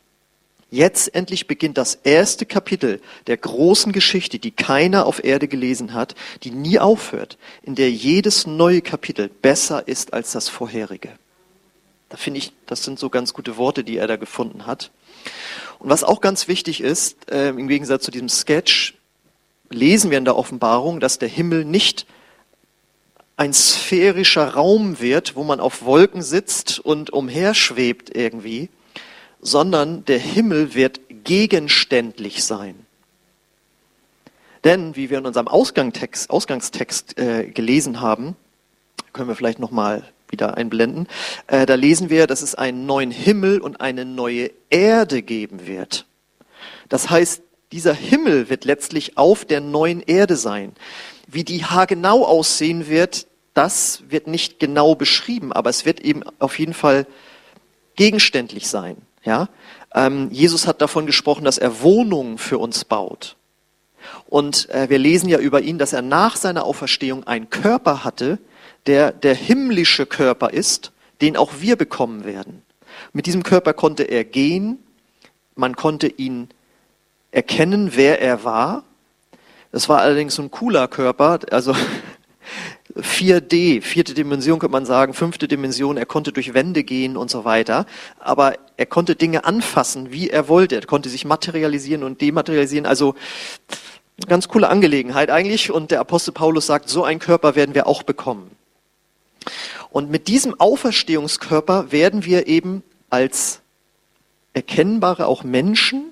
Jetzt 0.70 1.14
endlich 1.14 1.46
beginnt 1.46 1.76
das 1.76 1.94
erste 1.94 2.46
Kapitel 2.46 3.02
der 3.26 3.36
großen 3.36 3.92
Geschichte, 3.92 4.38
die 4.38 4.50
keiner 4.50 5.04
auf 5.04 5.22
Erde 5.22 5.46
gelesen 5.46 5.92
hat, 5.92 6.14
die 6.42 6.52
nie 6.52 6.78
aufhört, 6.78 7.36
in 7.62 7.74
der 7.74 7.90
jedes 7.90 8.46
neue 8.46 8.80
Kapitel 8.80 9.28
besser 9.28 9.86
ist 9.86 10.14
als 10.14 10.32
das 10.32 10.48
vorherige. 10.48 11.10
Da 12.08 12.16
finde 12.16 12.38
ich, 12.38 12.54
das 12.64 12.82
sind 12.82 12.98
so 12.98 13.10
ganz 13.10 13.34
gute 13.34 13.58
Worte, 13.58 13.84
die 13.84 13.98
er 13.98 14.06
da 14.06 14.16
gefunden 14.16 14.64
hat. 14.66 14.90
Und 15.80 15.90
was 15.90 16.02
auch 16.02 16.22
ganz 16.22 16.48
wichtig 16.48 16.80
ist, 16.80 17.30
äh, 17.30 17.50
im 17.50 17.68
Gegensatz 17.68 18.04
zu 18.04 18.10
diesem 18.10 18.30
Sketch, 18.30 18.94
lesen 19.74 20.10
wir 20.10 20.18
in 20.18 20.24
der 20.24 20.36
Offenbarung, 20.36 21.00
dass 21.00 21.18
der 21.18 21.28
Himmel 21.28 21.64
nicht 21.64 22.06
ein 23.36 23.52
sphärischer 23.52 24.54
Raum 24.54 25.00
wird, 25.00 25.36
wo 25.36 25.42
man 25.42 25.60
auf 25.60 25.84
Wolken 25.84 26.22
sitzt 26.22 26.78
und 26.78 27.10
umherschwebt 27.10 28.14
irgendwie, 28.14 28.68
sondern 29.40 30.04
der 30.04 30.18
Himmel 30.18 30.74
wird 30.74 31.00
gegenständlich 31.24 32.44
sein. 32.44 32.86
Denn, 34.64 34.94
wie 34.94 35.10
wir 35.10 35.18
in 35.18 35.26
unserem 35.26 35.48
Ausgangstext, 35.48 36.30
Ausgangstext 36.30 37.18
äh, 37.18 37.46
gelesen 37.46 38.00
haben, 38.00 38.36
können 39.12 39.28
wir 39.28 39.34
vielleicht 39.34 39.58
nochmal 39.58 40.04
wieder 40.28 40.56
einblenden, 40.56 41.08
äh, 41.48 41.66
da 41.66 41.74
lesen 41.74 42.10
wir, 42.10 42.26
dass 42.26 42.42
es 42.42 42.54
einen 42.54 42.86
neuen 42.86 43.10
Himmel 43.10 43.60
und 43.60 43.80
eine 43.80 44.04
neue 44.04 44.50
Erde 44.70 45.22
geben 45.22 45.66
wird. 45.66 46.06
Das 46.88 47.10
heißt, 47.10 47.42
dieser 47.72 47.94
Himmel 47.94 48.48
wird 48.50 48.64
letztlich 48.64 49.18
auf 49.18 49.44
der 49.44 49.60
neuen 49.60 50.02
Erde 50.02 50.36
sein. 50.36 50.72
Wie 51.26 51.44
die 51.44 51.64
haargenau 51.64 52.24
aussehen 52.24 52.88
wird, 52.88 53.26
das 53.54 54.02
wird 54.08 54.26
nicht 54.26 54.58
genau 54.58 54.94
beschrieben, 54.94 55.52
aber 55.52 55.70
es 55.70 55.84
wird 55.84 56.00
eben 56.00 56.22
auf 56.38 56.58
jeden 56.58 56.74
Fall 56.74 57.06
gegenständlich 57.96 58.68
sein. 58.68 58.96
Ja? 59.24 59.48
Ähm, 59.94 60.28
Jesus 60.30 60.66
hat 60.66 60.80
davon 60.80 61.06
gesprochen, 61.06 61.44
dass 61.44 61.58
er 61.58 61.80
Wohnungen 61.82 62.38
für 62.38 62.58
uns 62.58 62.84
baut. 62.84 63.36
Und 64.26 64.68
äh, 64.70 64.88
wir 64.88 64.98
lesen 64.98 65.28
ja 65.28 65.38
über 65.38 65.60
ihn, 65.60 65.78
dass 65.78 65.92
er 65.92 66.02
nach 66.02 66.36
seiner 66.36 66.64
Auferstehung 66.64 67.24
einen 67.24 67.50
Körper 67.50 68.04
hatte, 68.04 68.38
der 68.86 69.12
der 69.12 69.34
himmlische 69.34 70.06
Körper 70.06 70.50
ist, 70.50 70.92
den 71.20 71.36
auch 71.36 71.52
wir 71.60 71.76
bekommen 71.76 72.24
werden. 72.24 72.62
Mit 73.12 73.26
diesem 73.26 73.42
Körper 73.42 73.74
konnte 73.74 74.02
er 74.02 74.24
gehen, 74.24 74.78
man 75.54 75.76
konnte 75.76 76.08
ihn 76.08 76.48
erkennen, 77.32 77.92
wer 77.94 78.20
er 78.20 78.44
war. 78.44 78.84
Das 79.72 79.88
war 79.88 80.00
allerdings 80.00 80.38
ein 80.38 80.50
cooler 80.50 80.86
Körper, 80.86 81.40
also 81.50 81.74
4D, 82.96 83.80
vierte 83.80 84.12
Dimension 84.12 84.58
könnte 84.58 84.72
man 84.72 84.84
sagen, 84.84 85.14
fünfte 85.14 85.48
Dimension, 85.48 85.96
er 85.96 86.04
konnte 86.04 86.30
durch 86.30 86.52
Wände 86.52 86.84
gehen 86.84 87.16
und 87.16 87.30
so 87.30 87.44
weiter, 87.44 87.86
aber 88.18 88.54
er 88.76 88.84
konnte 88.84 89.16
Dinge 89.16 89.44
anfassen, 89.44 90.12
wie 90.12 90.28
er 90.28 90.46
wollte, 90.48 90.74
er 90.74 90.84
konnte 90.84 91.08
sich 91.08 91.24
materialisieren 91.24 92.02
und 92.04 92.20
dematerialisieren, 92.20 92.84
also 92.84 93.14
ganz 94.28 94.48
coole 94.48 94.68
Angelegenheit 94.68 95.30
eigentlich 95.30 95.70
und 95.70 95.90
der 95.90 96.00
Apostel 96.00 96.32
Paulus 96.32 96.66
sagt, 96.66 96.90
so 96.90 97.02
einen 97.02 97.18
Körper 97.18 97.54
werden 97.54 97.74
wir 97.74 97.86
auch 97.86 98.02
bekommen. 98.02 98.50
Und 99.88 100.10
mit 100.10 100.28
diesem 100.28 100.58
Auferstehungskörper 100.60 101.92
werden 101.92 102.26
wir 102.26 102.46
eben 102.46 102.82
als 103.08 103.60
erkennbare 104.52 105.26
auch 105.26 105.44
Menschen 105.44 106.11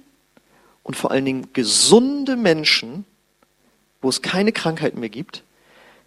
und 0.82 0.96
vor 0.96 1.10
allen 1.10 1.24
Dingen 1.24 1.48
gesunde 1.52 2.36
Menschen, 2.36 3.04
wo 4.00 4.08
es 4.08 4.22
keine 4.22 4.52
Krankheiten 4.52 5.00
mehr 5.00 5.08
gibt, 5.08 5.44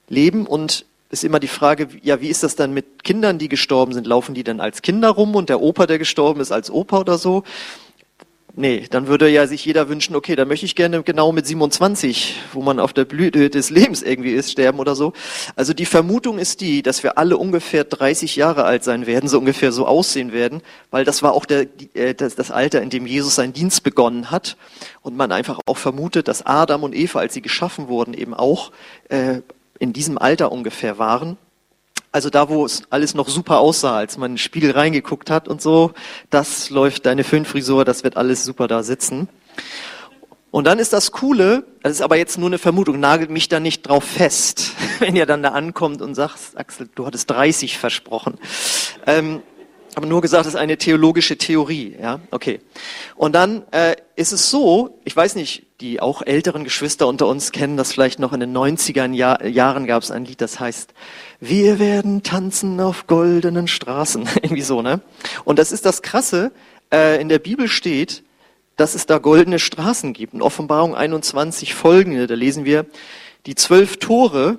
leben 0.10 0.46
und 0.46 0.86
ist 1.10 1.24
immer 1.24 1.40
die 1.40 1.48
Frage, 1.48 1.90
ja, 2.02 2.22
wie 2.22 2.28
ist 2.28 2.42
das 2.42 2.56
dann 2.56 2.74
mit 2.74 3.04
Kindern, 3.04 3.38
die 3.38 3.48
gestorben 3.48 3.94
sind? 3.94 4.08
Laufen 4.08 4.34
die 4.34 4.44
dann 4.44 4.60
als 4.60 4.82
Kinder 4.82 5.10
rum 5.10 5.36
und 5.36 5.48
der 5.48 5.62
Opa, 5.62 5.86
der 5.86 6.00
gestorben 6.00 6.42
ist, 6.42 6.52
als 6.52 6.72
Opa 6.72 7.02
oder 7.02 7.20
so? 7.20 7.44
Nee, 8.56 8.86
dann 8.88 9.08
würde 9.08 9.28
ja 9.30 9.48
sich 9.48 9.66
jeder 9.66 9.90
wünschen, 9.90 10.16
okay, 10.16 10.36
dann 10.36 10.48
möchte 10.48 10.68
ich 10.68 10.76
gerne 10.76 11.02
genau 11.02 11.32
mit 11.32 11.48
27, 11.48 12.36
wo 12.54 12.62
man 12.62 12.80
auf 12.80 12.94
der 12.94 13.04
Blüte 13.04 13.50
des 13.50 13.72
Lebens 13.72 14.04
irgendwie 14.04 14.30
ist, 14.30 14.52
sterben 14.52 14.78
oder 14.78 14.94
so. 14.94 15.14
Also 15.56 15.74
die 15.74 15.88
Vermutung 15.88 16.38
ist 16.38 16.62
die, 16.62 16.84
dass 16.84 17.02
wir 17.02 17.18
alle 17.18 17.38
ungefähr 17.38 17.84
30 17.84 18.36
Jahre 18.36 18.66
alt 18.66 18.84
sein 18.84 19.08
werden, 19.08 19.28
so 19.28 19.40
ungefähr 19.40 19.72
so 19.72 19.88
aussehen 19.88 20.34
werden, 20.34 20.62
weil 20.92 21.04
das 21.04 21.24
war 21.24 21.34
auch 21.34 21.46
der, 21.46 21.66
äh, 21.96 22.14
das, 22.14 22.52
Alter, 22.52 22.84
in 22.84 22.92
dem 22.92 23.08
Jesus 23.08 23.34
seinen 23.34 23.54
Dienst 23.54 23.82
begonnen 23.82 24.30
hat. 24.30 24.56
Und 25.02 25.18
man 25.18 25.32
einfach 25.32 25.60
auch 25.66 25.78
vermutet, 25.78 26.28
dass 26.28 26.46
Adam 26.46 26.84
und 26.84 26.94
Eva, 26.94 27.22
als 27.22 27.34
sie 27.34 27.42
geschaffen 27.42 27.88
wurden, 27.88 28.14
eben 28.14 28.36
auch 28.36 28.72
äh, 29.10 29.42
in 29.80 29.94
diesem 29.94 30.20
Alter 30.20 30.52
ungefähr 30.52 31.00
waren. 31.00 31.38
Also 32.14 32.30
da, 32.30 32.48
wo 32.48 32.64
es 32.64 32.84
alles 32.92 33.16
noch 33.16 33.28
super 33.28 33.58
aussah, 33.58 33.98
als 33.98 34.18
man 34.18 34.32
in 34.32 34.34
den 34.34 34.38
Spiegel 34.38 34.70
reingeguckt 34.72 35.32
hat 35.32 35.48
und 35.48 35.64
so, 35.64 35.94
das 36.30 36.70
läuft 36.70 37.08
deine 37.08 37.24
Föhnfrisur, 37.24 37.86
das 37.86 38.04
wird 38.04 38.18
alles 38.18 38.44
super 38.44 38.68
da 38.68 38.84
sitzen. 38.84 39.28
Und 40.52 40.66
dann 40.68 40.78
ist 40.78 40.94
das 40.94 41.12
Coole, 41.12 41.66
das 41.82 41.94
ist 41.94 42.02
aber 42.02 42.16
jetzt 42.16 42.38
nur 42.38 42.50
eine 42.50 42.60
Vermutung, 42.60 43.00
nagelt 43.00 43.32
mich 43.32 43.50
da 43.50 43.60
nicht 43.60 43.82
drauf 43.82 44.04
fest, 44.04 44.74
wenn 45.00 45.16
ihr 45.16 45.26
dann 45.26 45.42
da 45.42 45.50
ankommt 45.50 46.04
und 46.04 46.14
sagt, 46.14 46.38
Axel, 46.54 46.88
du 46.94 47.08
hattest 47.08 47.32
30 47.32 47.80
versprochen. 47.80 48.38
Ähm, 49.08 49.42
aber 49.96 50.08
nur 50.08 50.22
gesagt, 50.22 50.46
das 50.46 50.54
ist 50.54 50.60
eine 50.60 50.78
theologische 50.78 51.38
Theorie, 51.38 51.96
ja, 52.02 52.20
okay. 52.32 52.60
Und 53.16 53.34
dann 53.34 53.64
äh, 53.72 53.96
ist 54.16 54.32
es 54.32 54.50
so, 54.50 55.00
ich 55.06 55.16
weiß 55.16 55.36
nicht, 55.36 55.64
die 55.82 56.00
auch 56.00 56.22
älteren 56.22 56.64
Geschwister 56.64 57.08
unter 57.08 57.28
uns 57.28 57.52
kennen 57.52 57.78
das 57.78 57.94
vielleicht 57.94 58.20
noch 58.20 58.34
in 58.34 58.40
den 58.40 58.56
90er 58.56 59.12
Jahr, 59.14 59.46
Jahren 59.46 59.86
gab 59.86 60.02
es 60.04 60.12
ein 60.12 60.26
Lied, 60.26 60.42
das 60.42 60.60
heißt, 60.60 60.94
wir 61.40 61.80
werden 61.80 62.24
tanzen 62.24 62.80
auf 62.80 63.08
goldenen 63.08 63.68
Straßen, 63.68 64.28
irgendwie 64.42 64.62
so, 64.62 64.82
ne? 64.82 65.02
Und 65.44 65.60
das 65.60 65.72
ist 65.72 65.86
das 65.86 66.02
Krasse, 66.02 66.52
äh, 66.92 67.22
in 67.22 67.30
der 67.30 67.40
Bibel 67.40 67.68
steht, 67.68 68.24
dass 68.76 68.96
es 68.96 69.06
da 69.06 69.20
goldene 69.20 69.60
Straßen 69.60 70.14
gibt. 70.14 70.34
In 70.34 70.42
Offenbarung 70.42 70.96
21 70.96 71.76
folgende, 71.76 72.28
da 72.28 72.34
lesen 72.34 72.66
wir, 72.66 72.86
die 73.46 73.56
zwölf 73.56 73.98
Tore, 73.98 74.58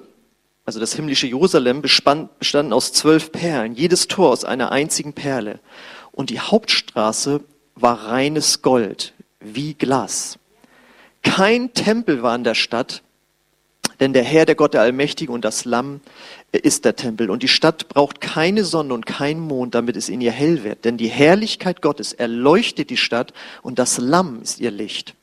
also 0.65 0.81
das 0.81 0.95
himmlische 0.95 1.27
Jerusalem, 1.27 1.83
bestanden 1.83 2.73
aus 2.73 2.93
zwölf 2.93 3.33
Perlen, 3.33 3.75
jedes 3.75 4.09
Tor 4.09 4.31
aus 4.31 4.45
einer 4.45 4.73
einzigen 4.73 5.13
Perle. 5.13 5.61
Und 6.13 6.31
die 6.31 6.41
Hauptstraße 6.41 7.41
war 7.75 8.09
reines 8.09 8.63
Gold, 8.63 9.13
wie 9.41 9.75
Glas. 9.75 10.39
Kein 11.23 11.75
Tempel 11.75 12.23
war 12.23 12.35
in 12.35 12.45
der 12.45 12.55
Stadt, 12.55 13.03
denn 14.01 14.13
der 14.13 14.25
Herr, 14.25 14.45
der 14.47 14.55
Gott, 14.55 14.75
der 14.75 14.81
Allmächtige 14.81 15.33
und 15.33 15.45
das 15.45 15.65
Lamm 15.65 16.01
ist 16.53 16.85
der 16.85 16.97
Tempel. 16.97 17.31
Und 17.31 17.43
die 17.43 17.49
Stadt 17.49 17.89
braucht 17.89 18.21
keine 18.21 18.65
Sonne 18.65 18.95
und 18.95 19.07
keinen 19.07 19.41
Mond, 19.41 19.75
damit 19.75 19.97
es 19.97 20.09
in 20.09 20.21
ihr 20.21 20.33
hell 20.33 20.65
wird. 20.65 20.85
Denn 20.85 20.97
die 20.97 21.09
Herrlichkeit 21.09 21.83
Gottes 21.83 22.13
erleuchtet 22.13 22.91
die 22.91 22.97
Stadt 22.97 23.33
und 23.63 23.79
das 23.79 23.99
Lamm 23.99 24.43
ist 24.43 24.61
ihr 24.61 24.71
Licht. 24.71 25.15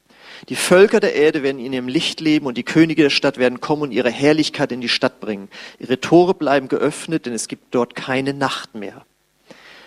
Die 0.50 0.56
Völker 0.56 1.00
der 1.00 1.16
Erde 1.16 1.44
werden 1.44 1.60
in 1.60 1.74
ihrem 1.74 1.88
Licht 1.88 2.20
leben 2.20 2.46
und 2.46 2.58
die 2.58 2.64
Könige 2.64 3.04
der 3.04 3.10
Stadt 3.10 3.38
werden 3.38 3.62
kommen 3.62 3.84
und 3.84 3.92
ihre 3.92 4.10
Herrlichkeit 4.10 4.72
in 4.72 4.82
die 4.82 4.90
Stadt 4.90 5.20
bringen. 5.20 5.50
Ihre 5.80 6.00
Tore 6.00 6.34
bleiben 6.34 6.68
geöffnet, 6.68 7.26
denn 7.26 7.34
es 7.34 7.48
gibt 7.48 7.74
dort 7.76 7.96
keine 7.96 8.34
Nacht 8.34 8.76
mehr. 8.76 9.06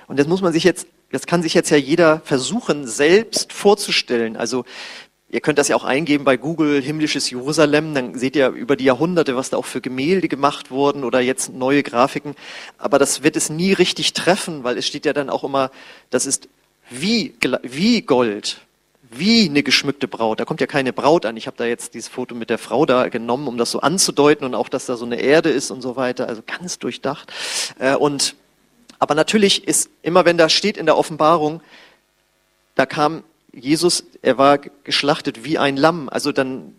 Und 0.06 0.18
das 0.18 0.26
muss 0.26 0.42
man 0.42 0.52
sich 0.52 0.64
jetzt, 0.64 0.86
das 1.10 1.26
kann 1.26 1.42
sich 1.42 1.54
jetzt 1.54 1.70
ja 1.70 1.76
jeder 1.76 2.20
versuchen, 2.24 2.86
selbst 2.86 3.52
vorzustellen. 3.52 4.36
Also, 4.36 4.64
Ihr 5.34 5.40
könnt 5.40 5.58
das 5.58 5.66
ja 5.66 5.74
auch 5.74 5.82
eingeben 5.82 6.22
bei 6.22 6.36
Google 6.36 6.80
himmlisches 6.80 7.28
Jerusalem, 7.28 7.92
dann 7.92 8.16
seht 8.16 8.36
ihr 8.36 8.50
über 8.50 8.76
die 8.76 8.84
Jahrhunderte, 8.84 9.34
was 9.34 9.50
da 9.50 9.56
auch 9.56 9.64
für 9.64 9.80
Gemälde 9.80 10.28
gemacht 10.28 10.70
wurden 10.70 11.02
oder 11.02 11.18
jetzt 11.18 11.52
neue 11.52 11.82
Grafiken. 11.82 12.36
Aber 12.78 13.00
das 13.00 13.24
wird 13.24 13.34
es 13.34 13.50
nie 13.50 13.72
richtig 13.72 14.12
treffen, 14.12 14.62
weil 14.62 14.78
es 14.78 14.86
steht 14.86 15.06
ja 15.06 15.12
dann 15.12 15.30
auch 15.30 15.42
immer, 15.42 15.72
das 16.10 16.26
ist 16.26 16.48
wie, 16.88 17.34
wie 17.64 18.02
Gold 18.02 18.60
wie 19.18 19.48
eine 19.48 19.62
geschmückte 19.62 20.08
Braut. 20.08 20.40
Da 20.40 20.44
kommt 20.44 20.60
ja 20.60 20.66
keine 20.66 20.92
Braut 20.92 21.26
an. 21.26 21.36
Ich 21.36 21.46
habe 21.46 21.56
da 21.56 21.64
jetzt 21.64 21.94
dieses 21.94 22.08
Foto 22.08 22.34
mit 22.34 22.50
der 22.50 22.58
Frau 22.58 22.86
da 22.86 23.08
genommen, 23.08 23.48
um 23.48 23.56
das 23.56 23.70
so 23.70 23.80
anzudeuten 23.80 24.46
und 24.46 24.54
auch, 24.54 24.68
dass 24.68 24.86
da 24.86 24.96
so 24.96 25.04
eine 25.04 25.20
Erde 25.20 25.50
ist 25.50 25.70
und 25.70 25.82
so 25.82 25.96
weiter. 25.96 26.28
Also 26.28 26.42
ganz 26.46 26.78
durchdacht. 26.78 27.32
Äh, 27.78 27.94
und 27.96 28.34
aber 28.98 29.14
natürlich 29.14 29.66
ist 29.68 29.90
immer, 30.02 30.24
wenn 30.24 30.38
da 30.38 30.48
steht 30.48 30.76
in 30.76 30.86
der 30.86 30.96
Offenbarung, 30.96 31.60
da 32.74 32.86
kam 32.86 33.22
Jesus, 33.52 34.04
er 34.22 34.38
war 34.38 34.58
geschlachtet 34.58 35.44
wie 35.44 35.58
ein 35.58 35.76
Lamm. 35.76 36.08
Also 36.08 36.32
dann 36.32 36.74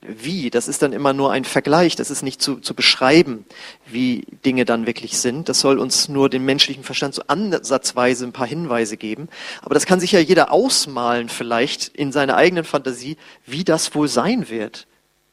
wie, 0.00 0.50
das 0.50 0.68
ist 0.68 0.82
dann 0.82 0.92
immer 0.92 1.12
nur 1.12 1.32
ein 1.32 1.44
Vergleich, 1.44 1.96
das 1.96 2.10
ist 2.10 2.22
nicht 2.22 2.40
zu, 2.40 2.56
zu 2.56 2.74
beschreiben, 2.74 3.44
wie 3.86 4.26
Dinge 4.44 4.64
dann 4.64 4.86
wirklich 4.86 5.18
sind. 5.18 5.48
Das 5.48 5.60
soll 5.60 5.78
uns 5.78 6.08
nur 6.08 6.30
den 6.30 6.44
menschlichen 6.44 6.84
Verstand 6.84 7.14
so 7.14 7.22
ansatzweise 7.26 8.24
ein 8.24 8.32
paar 8.32 8.46
Hinweise 8.46 8.96
geben. 8.96 9.28
Aber 9.62 9.74
das 9.74 9.86
kann 9.86 9.98
sich 9.98 10.12
ja 10.12 10.20
jeder 10.20 10.52
ausmalen 10.52 11.28
vielleicht 11.28 11.88
in 11.88 12.12
seiner 12.12 12.36
eigenen 12.36 12.64
Fantasie, 12.64 13.16
wie 13.44 13.64
das 13.64 13.94
wohl 13.94 14.08
sein 14.08 14.48
wird. 14.48 14.86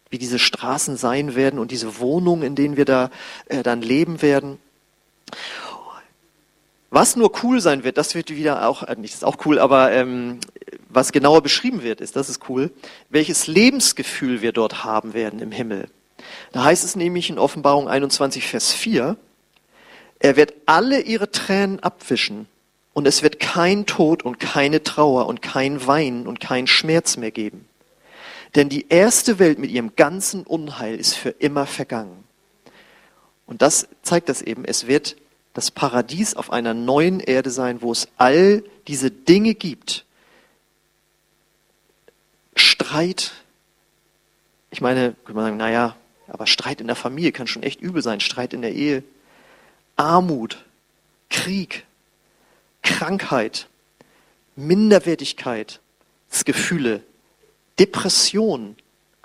Wie 0.09 0.17
diese 0.17 0.39
Straßen 0.39 0.97
sein 0.97 1.35
werden 1.35 1.59
und 1.59 1.71
diese 1.71 1.99
Wohnungen, 1.99 2.43
in 2.43 2.55
denen 2.55 2.77
wir 2.77 2.85
da 2.85 3.11
äh, 3.47 3.61
dann 3.61 3.81
leben 3.81 4.21
werden. 4.21 4.57
Was 6.89 7.15
nur 7.15 7.31
cool 7.43 7.59
sein 7.59 7.83
wird, 7.83 7.97
das 7.97 8.15
wird 8.15 8.29
wieder 8.29 8.67
auch, 8.67 8.83
äh, 8.83 8.95
nicht, 8.95 9.13
das 9.13 9.19
ist 9.19 9.25
auch 9.25 9.45
cool, 9.45 9.59
aber 9.59 9.91
ähm, 9.91 10.39
was 10.95 11.11
genauer 11.11 11.41
beschrieben 11.41 11.83
wird, 11.83 12.01
ist, 12.01 12.15
das 12.15 12.29
ist 12.29 12.49
cool, 12.49 12.71
welches 13.09 13.47
Lebensgefühl 13.47 14.41
wir 14.41 14.51
dort 14.51 14.83
haben 14.83 15.13
werden 15.13 15.39
im 15.39 15.51
Himmel. 15.51 15.89
Da 16.51 16.63
heißt 16.63 16.83
es 16.83 16.95
nämlich 16.95 17.29
in 17.29 17.37
Offenbarung 17.37 17.87
21, 17.87 18.47
Vers 18.47 18.73
4, 18.73 19.17
er 20.19 20.35
wird 20.37 20.53
alle 20.65 21.01
ihre 21.01 21.29
Tränen 21.31 21.81
abwischen 21.81 22.47
und 22.93 23.05
es 23.05 23.21
wird 23.21 23.39
kein 23.39 23.85
Tod 23.85 24.23
und 24.23 24.39
keine 24.39 24.81
Trauer 24.81 25.27
und 25.27 25.41
kein 25.41 25.85
Weinen 25.85 26.27
und 26.27 26.39
kein 26.39 26.65
Schmerz 26.67 27.17
mehr 27.17 27.31
geben. 27.31 27.67
Denn 28.55 28.69
die 28.69 28.85
erste 28.87 29.37
Welt 29.37 29.59
mit 29.59 29.69
ihrem 29.69 29.97
ganzen 29.97 30.43
Unheil 30.43 30.95
ist 30.95 31.13
für 31.15 31.29
immer 31.29 31.65
vergangen. 31.65 32.23
Und 33.45 33.61
das 33.61 33.87
zeigt 34.01 34.29
das 34.29 34.41
eben. 34.41 34.63
Es 34.63 34.87
wird 34.87 35.17
das 35.53 35.71
Paradies 35.71 36.35
auf 36.35 36.51
einer 36.51 36.73
neuen 36.73 37.19
Erde 37.19 37.49
sein, 37.49 37.81
wo 37.81 37.91
es 37.91 38.07
all 38.17 38.63
diese 38.87 39.11
Dinge 39.11 39.55
gibt, 39.55 40.05
Streit. 42.55 43.33
Ich 44.71 44.81
meine, 44.81 45.13
könnte 45.23 45.33
man 45.33 45.45
sagen, 45.45 45.57
naja, 45.57 45.95
aber 46.27 46.47
Streit 46.47 46.81
in 46.81 46.87
der 46.87 46.95
Familie 46.95 47.31
kann 47.31 47.47
schon 47.47 47.63
echt 47.63 47.81
übel 47.81 48.01
sein. 48.01 48.19
Streit 48.19 48.53
in 48.53 48.61
der 48.61 48.73
Ehe. 48.73 49.03
Armut, 49.95 50.63
Krieg, 51.29 51.85
Krankheit, 52.81 53.67
Minderwertigkeit, 54.55 55.79
Gefühle, 56.45 57.01
Depression, 57.79 58.75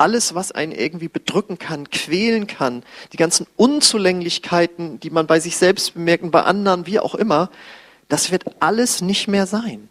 alles, 0.00 0.34
was 0.34 0.50
einen 0.50 0.72
irgendwie 0.72 1.08
bedrücken 1.08 1.58
kann, 1.58 1.90
quälen 1.90 2.46
kann, 2.46 2.82
die 3.12 3.18
ganzen 3.18 3.46
Unzulänglichkeiten, 3.56 4.99
die 4.99 5.10
man 5.10 5.26
bei 5.26 5.40
sich 5.40 5.58
selbst 5.58 5.94
bemerkt, 5.94 6.30
bei 6.30 6.42
anderen, 6.42 6.87
wie 6.87 6.99
auch 6.99 7.14
immer, 7.14 7.50
das 8.08 8.30
wird 8.30 8.44
alles 8.60 9.02
nicht 9.02 9.28
mehr 9.28 9.46
sein. 9.46 9.89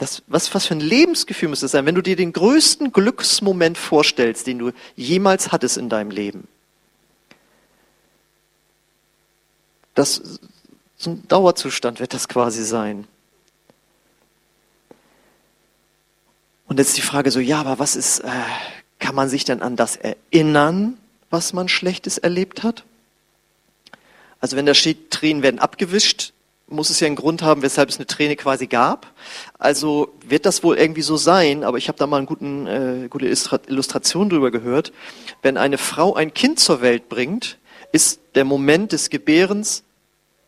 Das, 0.00 0.22
was, 0.28 0.54
was 0.54 0.64
für 0.64 0.72
ein 0.72 0.80
Lebensgefühl 0.80 1.50
muss 1.50 1.60
das 1.60 1.72
sein, 1.72 1.84
wenn 1.84 1.94
du 1.94 2.00
dir 2.00 2.16
den 2.16 2.32
größten 2.32 2.90
Glücksmoment 2.90 3.76
vorstellst, 3.76 4.46
den 4.46 4.58
du 4.58 4.72
jemals 4.96 5.52
hattest 5.52 5.76
in 5.76 5.90
deinem 5.90 6.10
Leben? 6.10 6.48
Das, 9.94 10.40
so 10.96 11.10
ein 11.10 11.28
Dauerzustand 11.28 12.00
wird 12.00 12.14
das 12.14 12.28
quasi 12.28 12.64
sein. 12.64 13.06
Und 16.66 16.78
jetzt 16.78 16.96
die 16.96 17.02
Frage 17.02 17.30
so, 17.30 17.38
ja, 17.38 17.60
aber 17.60 17.78
was 17.78 17.94
ist, 17.94 18.20
äh, 18.20 18.30
kann 19.00 19.14
man 19.14 19.28
sich 19.28 19.44
denn 19.44 19.60
an 19.60 19.76
das 19.76 19.96
erinnern, 19.96 20.96
was 21.28 21.52
man 21.52 21.68
Schlechtes 21.68 22.16
erlebt 22.16 22.62
hat? 22.62 22.84
Also 24.40 24.56
wenn 24.56 24.64
da 24.64 24.72
steht, 24.72 25.10
Tränen 25.10 25.42
werden 25.42 25.60
abgewischt, 25.60 26.32
muss 26.70 26.90
es 26.90 27.00
ja 27.00 27.06
einen 27.06 27.16
Grund 27.16 27.42
haben, 27.42 27.62
weshalb 27.62 27.88
es 27.88 27.96
eine 27.96 28.06
Träne 28.06 28.36
quasi 28.36 28.66
gab. 28.66 29.12
Also 29.58 30.14
wird 30.26 30.46
das 30.46 30.62
wohl 30.62 30.78
irgendwie 30.78 31.02
so 31.02 31.16
sein, 31.16 31.64
aber 31.64 31.78
ich 31.78 31.88
habe 31.88 31.98
da 31.98 32.06
mal 32.06 32.18
eine 32.18 32.26
guten, 32.26 32.66
äh, 32.66 33.08
gute 33.08 33.26
Illustration 33.26 34.30
drüber 34.30 34.50
gehört. 34.50 34.92
Wenn 35.42 35.56
eine 35.56 35.78
Frau 35.78 36.14
ein 36.14 36.32
Kind 36.32 36.60
zur 36.60 36.80
Welt 36.80 37.08
bringt, 37.08 37.58
ist 37.92 38.20
der 38.34 38.44
Moment 38.44 38.92
des 38.92 39.10
Gebärens 39.10 39.84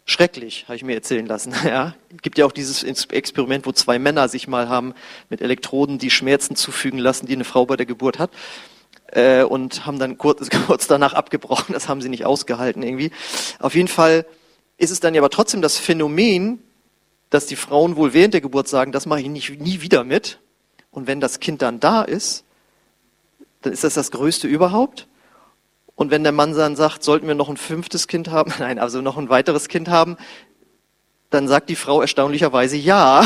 schrecklich, 0.05 0.65
habe 0.67 0.77
ich 0.77 0.85
mir 0.85 0.95
erzählen 0.95 1.27
lassen. 1.27 1.55
Ja, 1.65 1.95
gibt 2.23 2.39
ja 2.39 2.47
auch 2.47 2.53
dieses 2.53 2.83
Experiment, 2.83 3.67
wo 3.67 3.73
zwei 3.73 3.99
Männer 3.99 4.29
sich 4.29 4.49
mal 4.49 4.69
haben 4.69 4.95
mit 5.29 5.41
Elektroden 5.41 5.99
die 5.99 6.11
Schmerzen 6.11 6.57
zufügen 6.57 6.99
lassen, 6.99 7.27
die 7.27 7.35
eine 7.35 7.45
Frau 7.45 7.67
bei 7.67 7.77
der 7.77 7.87
Geburt 7.87 8.19
hat 8.19 8.31
äh, 9.13 9.43
und 9.43 9.87
haben 9.87 9.99
dann 9.99 10.19
kurz, 10.19 10.49
kurz 10.67 10.87
danach 10.87 11.15
abgebrochen. 11.15 11.73
Das 11.73 11.89
haben 11.89 12.03
sie 12.03 12.09
nicht 12.09 12.25
ausgehalten 12.25 12.83
irgendwie. 12.83 13.11
Auf 13.59 13.75
jeden 13.75 13.89
Fall 13.89 14.27
ist 14.79 14.91
es 14.91 15.01
dann 15.01 15.15
ja 15.15 15.21
aber 15.21 15.31
trotzdem 15.31 15.63
das 15.63 15.79
Phänomen, 15.79 16.63
dass 17.31 17.47
die 17.47 17.57
Frauen 17.57 17.97
wohl 17.97 18.13
während 18.13 18.35
der 18.35 18.41
Geburt 18.41 18.69
sagen, 18.69 18.93
das 18.93 19.07
mache 19.07 19.21
ich 19.21 19.29
nicht, 19.29 19.61
nie 19.61 19.81
wieder 19.81 20.05
mit. 20.05 20.39
Und 20.91 21.07
wenn 21.07 21.21
das 21.21 21.41
Kind 21.41 21.63
dann 21.63 21.81
da 21.81 22.03
ist, 22.03 22.45
dann 23.63 23.73
ist 23.73 23.85
das 23.85 23.95
das 23.95 24.11
Größte 24.11 24.47
überhaupt. 24.47 25.09
Und 25.95 26.11
wenn 26.11 26.23
der 26.23 26.33
Mann 26.33 26.55
dann 26.55 26.77
sagt, 26.77 27.03
sollten 27.03 27.27
wir 27.29 27.35
noch 27.35 27.49
ein 27.49 27.57
fünftes 27.57 28.07
Kind 28.09 28.31
haben, 28.31 28.53
nein, 28.59 28.79
also 28.79 29.01
noch 29.01 29.17
ein 29.17 29.29
weiteres 29.29 29.69
Kind 29.69 29.89
haben, 29.89 30.17
dann 31.31 31.49
sagt 31.49 31.71
die 31.71 31.77
Frau 31.77 32.01
erstaunlicherweise 32.01 32.77
ja, 32.77 33.25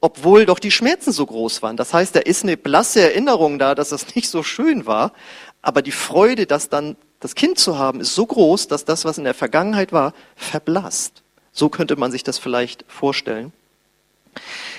obwohl 0.00 0.46
doch 0.46 0.58
die 0.58 0.70
Schmerzen 0.70 1.12
so 1.12 1.26
groß 1.26 1.62
waren. 1.62 1.76
Das 1.76 1.92
heißt, 1.92 2.14
da 2.14 2.20
ist 2.20 2.44
eine 2.44 2.56
blasse 2.56 3.00
Erinnerung 3.00 3.58
da, 3.58 3.74
dass 3.74 3.90
das 3.90 4.14
nicht 4.14 4.28
so 4.28 4.42
schön 4.42 4.86
war, 4.86 5.12
aber 5.62 5.82
die 5.82 5.92
Freude, 5.92 6.46
das 6.46 6.68
dann 6.68 6.96
das 7.20 7.34
Kind 7.34 7.58
zu 7.58 7.78
haben, 7.78 8.00
ist 8.00 8.14
so 8.14 8.26
groß, 8.26 8.68
dass 8.68 8.84
das, 8.84 9.04
was 9.04 9.18
in 9.18 9.24
der 9.24 9.34
Vergangenheit 9.34 9.92
war, 9.92 10.14
verblasst. 10.36 11.22
So 11.52 11.68
könnte 11.68 11.96
man 11.96 12.10
sich 12.10 12.24
das 12.24 12.38
vielleicht 12.38 12.84
vorstellen. 12.88 13.52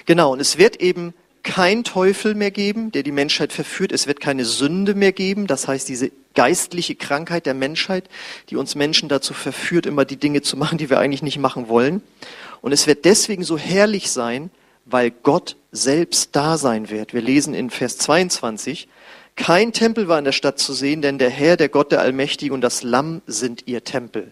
Genau, 0.05 0.33
und 0.33 0.39
es 0.39 0.57
wird 0.57 0.77
eben 0.77 1.13
kein 1.43 1.83
Teufel 1.83 2.35
mehr 2.35 2.51
geben, 2.51 2.91
der 2.91 3.03
die 3.03 3.11
Menschheit 3.11 3.51
verführt. 3.51 3.91
Es 3.91 4.07
wird 4.07 4.19
keine 4.19 4.45
Sünde 4.45 4.95
mehr 4.95 5.11
geben. 5.11 5.47
Das 5.47 5.67
heißt, 5.67 5.87
diese 5.89 6.11
geistliche 6.33 6.95
Krankheit 6.95 7.45
der 7.45 7.53
Menschheit, 7.53 8.09
die 8.49 8.55
uns 8.55 8.75
Menschen 8.75 9.09
dazu 9.09 9.33
verführt, 9.33 9.85
immer 9.85 10.05
die 10.05 10.17
Dinge 10.17 10.41
zu 10.41 10.57
machen, 10.57 10.77
die 10.77 10.89
wir 10.89 10.99
eigentlich 10.99 11.23
nicht 11.23 11.39
machen 11.39 11.67
wollen. 11.67 12.01
Und 12.61 12.71
es 12.71 12.87
wird 12.87 13.05
deswegen 13.05 13.43
so 13.43 13.57
herrlich 13.57 14.11
sein, 14.11 14.51
weil 14.85 15.11
Gott 15.11 15.55
selbst 15.71 16.35
da 16.35 16.57
sein 16.57 16.89
wird. 16.89 17.13
Wir 17.13 17.21
lesen 17.21 17.53
in 17.53 17.69
Vers 17.69 17.97
22, 17.97 18.87
kein 19.35 19.73
Tempel 19.73 20.07
war 20.07 20.19
in 20.19 20.25
der 20.25 20.31
Stadt 20.31 20.59
zu 20.59 20.73
sehen, 20.73 21.01
denn 21.01 21.17
der 21.17 21.29
Herr, 21.29 21.57
der 21.57 21.69
Gott, 21.69 21.91
der 21.91 22.01
Allmächtige 22.01 22.53
und 22.53 22.61
das 22.61 22.83
Lamm 22.83 23.21
sind 23.27 23.67
ihr 23.67 23.83
Tempel. 23.83 24.31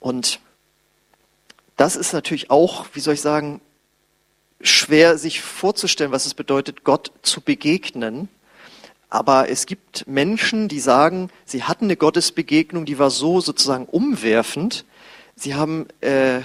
Und 0.00 0.40
das 1.76 1.96
ist 1.96 2.12
natürlich 2.12 2.50
auch, 2.50 2.86
wie 2.94 3.00
soll 3.00 3.14
ich 3.14 3.20
sagen, 3.20 3.60
schwer 4.60 5.18
sich 5.18 5.40
vorzustellen, 5.40 6.12
was 6.12 6.26
es 6.26 6.34
bedeutet, 6.34 6.84
Gott 6.84 7.12
zu 7.22 7.40
begegnen. 7.40 8.28
Aber 9.08 9.48
es 9.48 9.66
gibt 9.66 10.06
Menschen, 10.06 10.68
die 10.68 10.80
sagen, 10.80 11.30
sie 11.44 11.64
hatten 11.64 11.86
eine 11.86 11.96
Gottesbegegnung, 11.96 12.84
die 12.84 12.98
war 12.98 13.10
so 13.10 13.40
sozusagen 13.40 13.86
umwerfend. 13.86 14.84
Sie 15.36 15.54
haben 15.54 15.86
äh, 16.00 16.40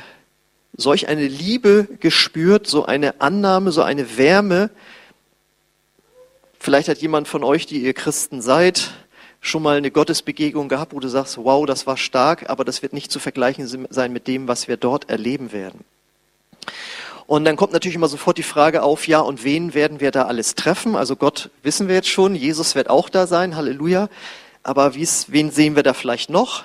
solch 0.75 1.07
eine 1.07 1.27
Liebe 1.27 1.87
gespürt, 1.99 2.67
so 2.67 2.85
eine 2.85 3.21
Annahme, 3.21 3.71
so 3.71 3.83
eine 3.83 4.17
Wärme. 4.17 4.71
Vielleicht 6.65 6.89
hat 6.89 6.97
jemand 6.97 7.27
von 7.27 7.43
euch, 7.43 7.67
die 7.67 7.77
ihr 7.77 7.93
Christen 7.93 8.41
seid, 8.41 8.89
schon 9.39 9.61
mal 9.61 9.77
eine 9.77 9.91
Gottesbegegnung 9.91 10.67
gehabt, 10.67 10.95
wo 10.95 10.99
du 10.99 11.07
sagst, 11.07 11.37
wow, 11.37 11.63
das 11.67 11.85
war 11.85 11.95
stark, 11.95 12.49
aber 12.49 12.65
das 12.65 12.81
wird 12.81 12.91
nicht 12.91 13.11
zu 13.11 13.19
vergleichen 13.19 13.87
sein 13.91 14.11
mit 14.11 14.27
dem, 14.27 14.47
was 14.47 14.67
wir 14.67 14.75
dort 14.75 15.07
erleben 15.07 15.51
werden. 15.51 15.81
Und 17.27 17.45
dann 17.45 17.55
kommt 17.55 17.71
natürlich 17.71 17.93
immer 17.93 18.07
sofort 18.07 18.39
die 18.39 18.41
Frage 18.41 18.81
auf, 18.81 19.07
ja, 19.07 19.19
und 19.19 19.43
wen 19.43 19.75
werden 19.75 19.99
wir 19.99 20.09
da 20.09 20.23
alles 20.23 20.55
treffen? 20.55 20.95
Also 20.95 21.15
Gott 21.15 21.51
wissen 21.61 21.87
wir 21.87 21.93
jetzt 21.93 22.09
schon, 22.09 22.33
Jesus 22.33 22.73
wird 22.73 22.89
auch 22.89 23.09
da 23.09 23.27
sein, 23.27 23.55
Halleluja. 23.55 24.09
Aber 24.63 24.95
wen 24.95 25.51
sehen 25.51 25.75
wir 25.75 25.83
da 25.83 25.93
vielleicht 25.93 26.31
noch? 26.31 26.63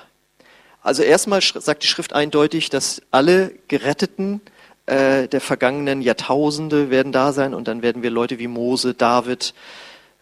Also 0.81 1.03
erstmal 1.03 1.41
sagt 1.43 1.83
die 1.83 1.87
Schrift 1.87 2.13
eindeutig, 2.13 2.71
dass 2.71 3.03
alle 3.11 3.51
Geretteten 3.67 4.41
äh, 4.87 5.27
der 5.27 5.41
vergangenen 5.41 6.01
Jahrtausende 6.01 6.89
werden 6.89 7.11
da 7.11 7.33
sein 7.33 7.53
und 7.53 7.67
dann 7.67 7.83
werden 7.83 8.01
wir 8.01 8.09
Leute 8.09 8.39
wie 8.39 8.47
Mose, 8.47 8.95
David 8.95 9.53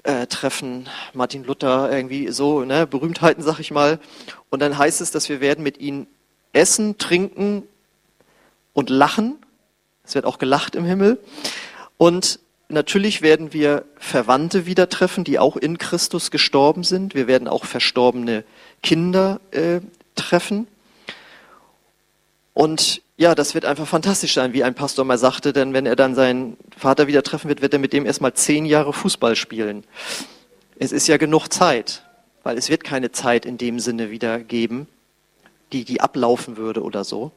äh, 0.03 0.27
treffen, 0.27 0.87
Martin 1.13 1.43
Luther, 1.43 1.91
irgendwie 1.91 2.29
so, 2.29 2.63
ne, 2.63 2.87
Berühmtheiten, 2.87 3.43
sag 3.43 3.59
ich 3.59 3.71
mal. 3.71 3.99
Und 4.49 4.61
dann 4.61 4.77
heißt 4.77 5.01
es, 5.01 5.11
dass 5.11 5.29
wir 5.29 5.41
werden 5.41 5.63
mit 5.63 5.79
ihnen 5.79 6.07
essen, 6.53 6.97
trinken 6.97 7.63
und 8.73 8.89
lachen 8.89 9.37
es 10.09 10.15
wird 10.15 10.25
auch 10.25 10.39
gelacht 10.39 10.73
im 10.73 10.85
Himmel. 10.85 11.19
Und 11.97 12.39
natürlich 12.67 13.21
werden 13.21 13.53
wir 13.53 13.85
Verwandte 13.99 14.65
wieder 14.65 14.89
treffen, 14.89 15.23
die 15.23 15.37
auch 15.37 15.55
in 15.55 15.77
Christus 15.77 16.31
gestorben 16.31 16.83
sind. 16.83 17.13
Wir 17.13 17.27
werden 17.27 17.47
auch 17.47 17.63
verstorbene 17.63 18.43
Kinder 18.81 19.39
äh, 19.51 19.81
treffen. 20.15 20.67
Und 22.55 23.03
ja, 23.19 23.35
das 23.35 23.53
wird 23.53 23.65
einfach 23.65 23.85
fantastisch 23.85 24.33
sein, 24.33 24.53
wie 24.53 24.63
ein 24.63 24.75
Pastor 24.75 25.03
mal 25.03 25.17
sagte, 25.17 25.51
denn 25.51 25.73
wenn 25.73 25.85
er 25.85 25.97
dann 25.97 26.15
seinen 26.15 26.55
Vater 26.77 27.07
wieder 27.07 27.21
treffen 27.21 27.49
wird, 27.49 27.61
wird 27.61 27.73
er 27.73 27.79
mit 27.79 27.91
dem 27.91 28.05
erstmal 28.05 28.33
zehn 28.33 28.65
Jahre 28.65 28.93
Fußball 28.93 29.35
spielen. 29.35 29.83
Es 30.77 30.93
ist 30.93 31.05
ja 31.09 31.17
genug 31.17 31.49
Zeit, 31.49 32.03
weil 32.43 32.57
es 32.57 32.69
wird 32.69 32.85
keine 32.85 33.11
Zeit 33.11 33.45
in 33.45 33.57
dem 33.57 33.81
Sinne 33.81 34.09
wieder 34.09 34.39
geben, 34.39 34.87
die, 35.73 35.83
die 35.83 35.99
ablaufen 35.99 36.55
würde 36.55 36.81
oder 36.81 37.03
so. 37.03 37.33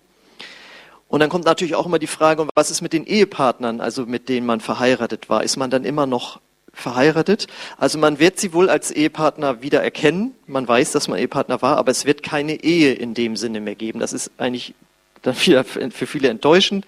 Und 1.08 1.18
dann 1.18 1.28
kommt 1.28 1.46
natürlich 1.46 1.74
auch 1.74 1.86
immer 1.86 1.98
die 1.98 2.06
Frage, 2.06 2.46
was 2.54 2.70
ist 2.70 2.80
mit 2.80 2.92
den 2.92 3.04
Ehepartnern, 3.04 3.80
also 3.80 4.06
mit 4.06 4.28
denen 4.28 4.46
man 4.46 4.60
verheiratet 4.60 5.28
war? 5.28 5.42
Ist 5.42 5.56
man 5.56 5.68
dann 5.68 5.84
immer 5.84 6.06
noch 6.06 6.40
verheiratet? 6.72 7.48
Also 7.76 7.98
man 7.98 8.20
wird 8.20 8.38
sie 8.38 8.52
wohl 8.52 8.70
als 8.70 8.92
Ehepartner 8.92 9.62
wieder 9.62 9.82
erkennen. 9.82 10.36
Man 10.46 10.68
weiß, 10.68 10.92
dass 10.92 11.08
man 11.08 11.18
Ehepartner 11.18 11.60
war, 11.60 11.76
aber 11.76 11.90
es 11.90 12.04
wird 12.04 12.22
keine 12.22 12.62
Ehe 12.62 12.92
in 12.92 13.14
dem 13.14 13.34
Sinne 13.34 13.60
mehr 13.60 13.74
geben. 13.74 13.98
Das 13.98 14.12
ist 14.12 14.30
eigentlich 14.38 14.74
dann 15.22 15.36
wieder 15.44 15.64
für 15.64 16.06
viele 16.06 16.28
enttäuschend. 16.28 16.84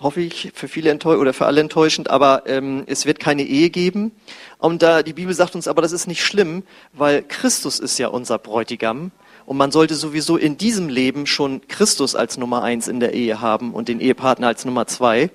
Hoffe 0.00 0.20
ich, 0.20 0.52
für 0.54 0.68
viele 0.68 0.90
enttäuschend 0.90 1.20
oder 1.20 1.32
für 1.32 1.46
alle 1.46 1.60
enttäuschend, 1.60 2.10
aber 2.10 2.42
ähm, 2.46 2.84
es 2.86 3.06
wird 3.06 3.20
keine 3.20 3.42
Ehe 3.42 3.70
geben. 3.70 4.12
Und 4.58 4.82
da 4.82 5.02
die 5.02 5.12
Bibel 5.12 5.34
sagt 5.34 5.54
uns 5.54 5.68
aber, 5.68 5.82
das 5.82 5.92
ist 5.92 6.06
nicht 6.06 6.24
schlimm, 6.24 6.64
weil 6.92 7.22
Christus 7.22 7.78
ist 7.78 7.98
ja 7.98 8.08
unser 8.08 8.38
Bräutigam 8.38 9.12
und 9.46 9.56
man 9.56 9.70
sollte 9.70 9.94
sowieso 9.94 10.36
in 10.36 10.56
diesem 10.56 10.88
Leben 10.88 11.26
schon 11.26 11.66
Christus 11.68 12.14
als 12.14 12.38
Nummer 12.38 12.62
eins 12.62 12.88
in 12.88 13.00
der 13.00 13.14
Ehe 13.14 13.40
haben 13.40 13.74
und 13.74 13.88
den 13.88 14.00
Ehepartner 14.00 14.48
als 14.48 14.64
Nummer 14.64 14.86
zwei. 14.86 15.30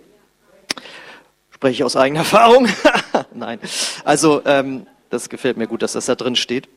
Spreche 1.52 1.74
ich 1.74 1.84
aus 1.84 1.96
eigener 1.96 2.20
Erfahrung? 2.22 2.68
Nein. 3.34 3.60
Also, 4.04 4.42
ähm, 4.46 4.88
das 5.10 5.30
gefällt 5.30 5.58
mir 5.58 5.68
gut, 5.68 5.82
dass 5.82 5.94
das 5.94 6.06
da 6.06 6.16
drin 6.16 6.36
steht. 6.36 6.70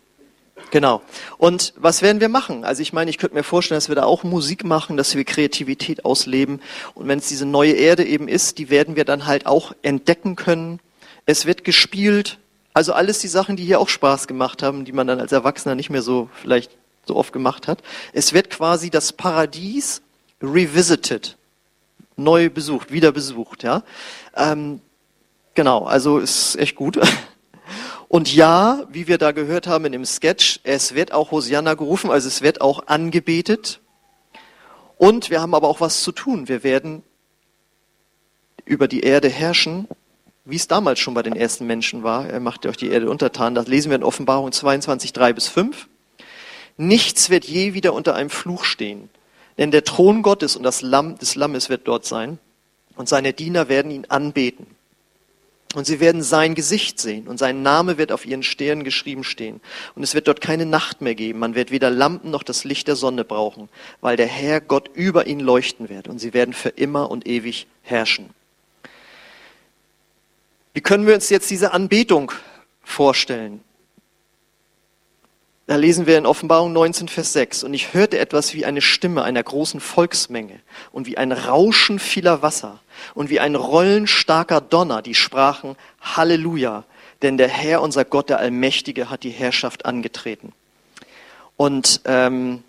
Genau. 0.72 1.02
Und 1.36 1.74
was 1.76 2.00
werden 2.00 2.22
wir 2.22 2.30
machen? 2.30 2.64
Also 2.64 2.80
ich 2.80 2.94
meine, 2.94 3.10
ich 3.10 3.18
könnte 3.18 3.36
mir 3.36 3.42
vorstellen, 3.42 3.76
dass 3.76 3.88
wir 3.88 3.94
da 3.94 4.04
auch 4.04 4.24
Musik 4.24 4.64
machen, 4.64 4.96
dass 4.96 5.14
wir 5.14 5.22
Kreativität 5.22 6.06
ausleben. 6.06 6.62
Und 6.94 7.08
wenn 7.08 7.18
es 7.18 7.28
diese 7.28 7.44
neue 7.44 7.74
Erde 7.74 8.06
eben 8.06 8.26
ist, 8.26 8.56
die 8.56 8.70
werden 8.70 8.96
wir 8.96 9.04
dann 9.04 9.26
halt 9.26 9.44
auch 9.44 9.74
entdecken 9.82 10.34
können. 10.34 10.80
Es 11.26 11.44
wird 11.44 11.62
gespielt. 11.64 12.38
Also 12.72 12.94
alles 12.94 13.18
die 13.18 13.28
Sachen, 13.28 13.56
die 13.56 13.66
hier 13.66 13.80
auch 13.80 13.90
Spaß 13.90 14.26
gemacht 14.26 14.62
haben, 14.62 14.86
die 14.86 14.92
man 14.92 15.06
dann 15.06 15.20
als 15.20 15.30
Erwachsener 15.30 15.74
nicht 15.74 15.90
mehr 15.90 16.00
so 16.00 16.30
vielleicht 16.40 16.70
so 17.04 17.16
oft 17.16 17.34
gemacht 17.34 17.68
hat. 17.68 17.82
Es 18.14 18.32
wird 18.32 18.48
quasi 18.48 18.88
das 18.88 19.12
Paradies 19.12 20.00
revisited, 20.40 21.36
neu 22.16 22.48
besucht, 22.48 22.90
wieder 22.90 23.12
besucht. 23.12 23.62
Ja, 23.62 23.82
ähm, 24.34 24.80
genau. 25.52 25.84
Also 25.84 26.18
ist 26.18 26.56
echt 26.56 26.76
gut. 26.76 26.98
Und 28.12 28.34
ja, 28.34 28.86
wie 28.90 29.08
wir 29.08 29.16
da 29.16 29.32
gehört 29.32 29.66
haben 29.66 29.86
in 29.86 29.92
dem 29.92 30.04
Sketch, 30.04 30.60
es 30.64 30.94
wird 30.94 31.12
auch 31.12 31.30
Hosianna 31.30 31.72
gerufen, 31.72 32.10
also 32.10 32.28
es 32.28 32.42
wird 32.42 32.60
auch 32.60 32.86
angebetet. 32.86 33.80
Und 34.98 35.30
wir 35.30 35.40
haben 35.40 35.54
aber 35.54 35.66
auch 35.66 35.80
was 35.80 36.02
zu 36.02 36.12
tun. 36.12 36.46
Wir 36.46 36.62
werden 36.62 37.02
über 38.66 38.86
die 38.86 39.00
Erde 39.00 39.30
herrschen, 39.30 39.88
wie 40.44 40.56
es 40.56 40.68
damals 40.68 41.00
schon 41.00 41.14
bei 41.14 41.22
den 41.22 41.34
ersten 41.34 41.66
Menschen 41.66 42.02
war. 42.02 42.28
Er 42.28 42.40
macht 42.40 42.66
euch 42.66 42.76
die 42.76 42.90
Erde 42.90 43.08
untertan. 43.08 43.54
Das 43.54 43.66
lesen 43.66 43.88
wir 43.88 43.96
in 43.96 44.04
Offenbarung 44.04 44.52
22, 44.52 45.14
3 45.14 45.32
bis 45.32 45.48
5. 45.48 45.88
Nichts 46.76 47.30
wird 47.30 47.46
je 47.46 47.72
wieder 47.72 47.94
unter 47.94 48.14
einem 48.14 48.28
Fluch 48.28 48.64
stehen. 48.64 49.08
Denn 49.56 49.70
der 49.70 49.84
Thron 49.84 50.20
Gottes 50.20 50.54
und 50.54 50.64
das 50.64 50.82
Lamm 50.82 51.16
des 51.16 51.34
Lammes 51.34 51.70
wird 51.70 51.88
dort 51.88 52.04
sein. 52.04 52.38
Und 52.94 53.08
seine 53.08 53.32
Diener 53.32 53.70
werden 53.70 53.90
ihn 53.90 54.04
anbeten. 54.10 54.66
Und 55.74 55.86
sie 55.86 56.00
werden 56.00 56.22
sein 56.22 56.54
Gesicht 56.54 57.00
sehen 57.00 57.26
und 57.28 57.38
sein 57.38 57.62
Name 57.62 57.96
wird 57.96 58.12
auf 58.12 58.26
ihren 58.26 58.42
Stirn 58.42 58.84
geschrieben 58.84 59.24
stehen. 59.24 59.60
Und 59.94 60.02
es 60.02 60.14
wird 60.14 60.28
dort 60.28 60.40
keine 60.40 60.66
Nacht 60.66 61.00
mehr 61.00 61.14
geben. 61.14 61.38
Man 61.38 61.54
wird 61.54 61.70
weder 61.70 61.88
Lampen 61.88 62.30
noch 62.30 62.42
das 62.42 62.64
Licht 62.64 62.88
der 62.88 62.96
Sonne 62.96 63.24
brauchen, 63.24 63.68
weil 64.00 64.16
der 64.16 64.26
Herr 64.26 64.60
Gott 64.60 64.90
über 64.94 65.26
ihn 65.26 65.40
leuchten 65.40 65.88
wird 65.88 66.08
und 66.08 66.18
sie 66.18 66.34
werden 66.34 66.52
für 66.52 66.68
immer 66.68 67.10
und 67.10 67.26
ewig 67.26 67.66
herrschen. 67.82 68.30
Wie 70.74 70.80
können 70.80 71.06
wir 71.06 71.14
uns 71.14 71.30
jetzt 71.30 71.50
diese 71.50 71.72
Anbetung 71.72 72.32
vorstellen? 72.82 73.62
Da 75.66 75.76
lesen 75.76 76.06
wir 76.06 76.18
in 76.18 76.26
Offenbarung 76.26 76.72
19, 76.72 77.08
Vers 77.08 77.32
6. 77.32 77.62
Und 77.62 77.72
ich 77.72 77.94
hörte 77.94 78.18
etwas 78.18 78.52
wie 78.52 78.64
eine 78.64 78.80
Stimme 78.80 79.22
einer 79.22 79.42
großen 79.42 79.80
Volksmenge 79.80 80.58
und 80.90 81.06
wie 81.06 81.18
ein 81.18 81.30
Rauschen 81.30 81.98
vieler 81.98 82.42
Wasser 82.42 82.80
und 83.14 83.30
wie 83.30 83.38
ein 83.38 83.54
Rollen 83.54 84.06
starker 84.06 84.60
Donner, 84.60 85.02
die 85.02 85.14
sprachen 85.14 85.76
Halleluja, 86.00 86.84
denn 87.22 87.36
der 87.36 87.48
Herr, 87.48 87.80
unser 87.80 88.04
Gott, 88.04 88.28
der 88.28 88.38
Allmächtige, 88.38 89.08
hat 89.08 89.22
die 89.22 89.30
Herrschaft 89.30 89.86
angetreten. 89.86 90.52
Und 91.56 92.00
ähm, 92.06 92.64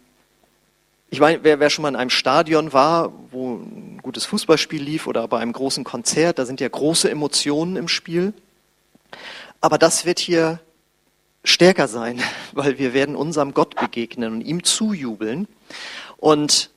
ich 1.10 1.20
meine, 1.20 1.44
wer, 1.44 1.60
wer 1.60 1.72
schon 1.72 1.82
mal 1.84 1.90
in 1.90 1.96
einem 1.96 2.12
Stadion 2.12 2.74
war, 2.74 3.12
wo 3.32 3.56
ein 3.56 4.00
gutes 4.04 4.26
Fußballspiel 4.26 4.82
lief 4.82 5.08
oder 5.08 5.28
bei 5.28 5.40
einem 5.40 5.54
großen 5.54 5.84
Konzert, 5.84 6.38
da 6.38 6.46
sind 6.46 6.62
ja 6.62 6.70
große 6.70 7.10
Emotionen 7.10 7.76
im 7.76 7.88
Spiel. 7.88 8.34
Aber 9.62 9.80
das 9.80 10.06
wird 10.06 10.20
hier 10.20 10.60
stärker 11.44 11.88
sein, 11.88 12.20
weil 12.54 12.80
wir 12.80 12.94
werden 12.94 13.16
unserem 13.16 13.54
Gott 13.54 13.76
begegnen 13.76 14.34
und 14.34 14.42
ihm 14.42 14.64
zujubeln. 14.64 15.48
Und 16.18 16.72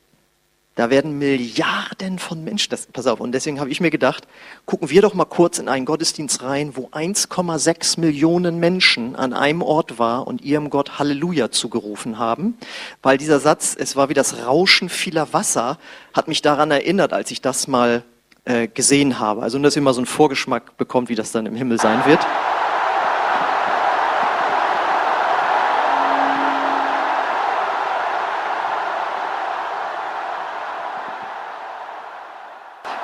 da 0.77 0.91
werden 0.91 1.19
Milliarden 1.19 2.19
von 2.19 2.45
Menschen, 2.45 2.69
das, 2.69 2.85
pass 2.85 3.07
auf, 3.07 3.19
und 3.19 3.33
deswegen 3.33 3.61
habe 3.61 3.71
ich 3.71 3.81
mir 3.81 3.91
gedacht, 3.91 4.29
gucken 4.67 4.91
wir 4.91 5.01
doch 5.01 5.15
mal 5.15 5.25
kurz 5.25 5.59
in 5.59 5.69
einen 5.69 5.87
Gottesdienst 5.87 6.43
rein, 6.43 6.77
wo 6.77 6.89
1,6 6.89 7.99
Millionen 7.99 8.61
Menschen 8.61 9.17
an 9.17 9.33
einem 9.33 9.63
Ort 9.63 9.99
war 9.99 10.27
und 10.27 10.43
ihrem 10.43 10.69
Gott 10.69 10.99
Halleluja 10.99 11.51
zugerufen 11.51 12.19
haben, 12.19 12.59
weil 13.03 13.17
dieser 13.17 13.41
Satz, 13.41 13.75
es 13.79 13.97
war 13.97 14.11
wie 14.11 14.15
das 14.15 14.45
Rauschen 14.45 14.91
vieler 14.91 15.33
Wasser, 15.33 15.79
hat 16.13 16.29
mich 16.29 16.43
daran 16.43 16.71
erinnert, 16.71 17.15
als 17.15 17.31
ich 17.31 17.41
das 17.41 17.69
mal 17.69 18.03
äh, 18.45 18.69
gesehen 18.69 19.19
habe. 19.19 19.43
Also, 19.43 19.59
dass 19.59 19.77
ihr 19.77 19.83
mal 19.83 19.95
so 19.95 20.01
einen 20.01 20.07
Vorgeschmack 20.07 20.77
bekommt, 20.77 21.09
wie 21.09 21.15
das 21.15 21.33
dann 21.33 21.47
im 21.47 21.57
Himmel 21.57 21.81
sein 21.81 22.05
wird. 22.05 22.21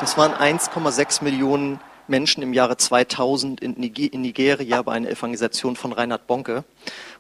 Das 0.03 0.17
waren 0.17 0.33
1,6 0.33 1.23
Millionen 1.23 1.79
Menschen 2.09 2.43
im 2.43 2.53
Jahre 2.53 2.77
2000 2.77 3.61
in 3.61 3.75
Nigeria 3.77 4.83
bei 4.83 4.95
einer 4.95 5.09
Evangelisation 5.09 5.77
von 5.77 5.93
Reinhard 5.93 6.27
Bonke. 6.27 6.65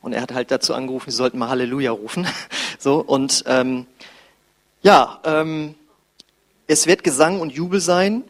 Und 0.01 0.15
er 0.15 0.21
hat 0.21 0.35
halt 0.35 0.51
dazu 0.51 0.75
angerufen, 0.75 1.13
sie 1.13 1.17
sollten 1.17 1.39
mal 1.39 1.49
Halleluja 1.49 1.93
rufen. 1.93 2.27
So, 2.81 2.97
und 2.97 3.45
ähm, 3.47 3.87
ja, 4.83 5.21
ähm, 5.23 5.77
es 6.67 6.89
wird 6.89 7.05
Gesang 7.05 7.41
und 7.41 7.51
Jubel 7.51 7.81
sein, 7.81 8.25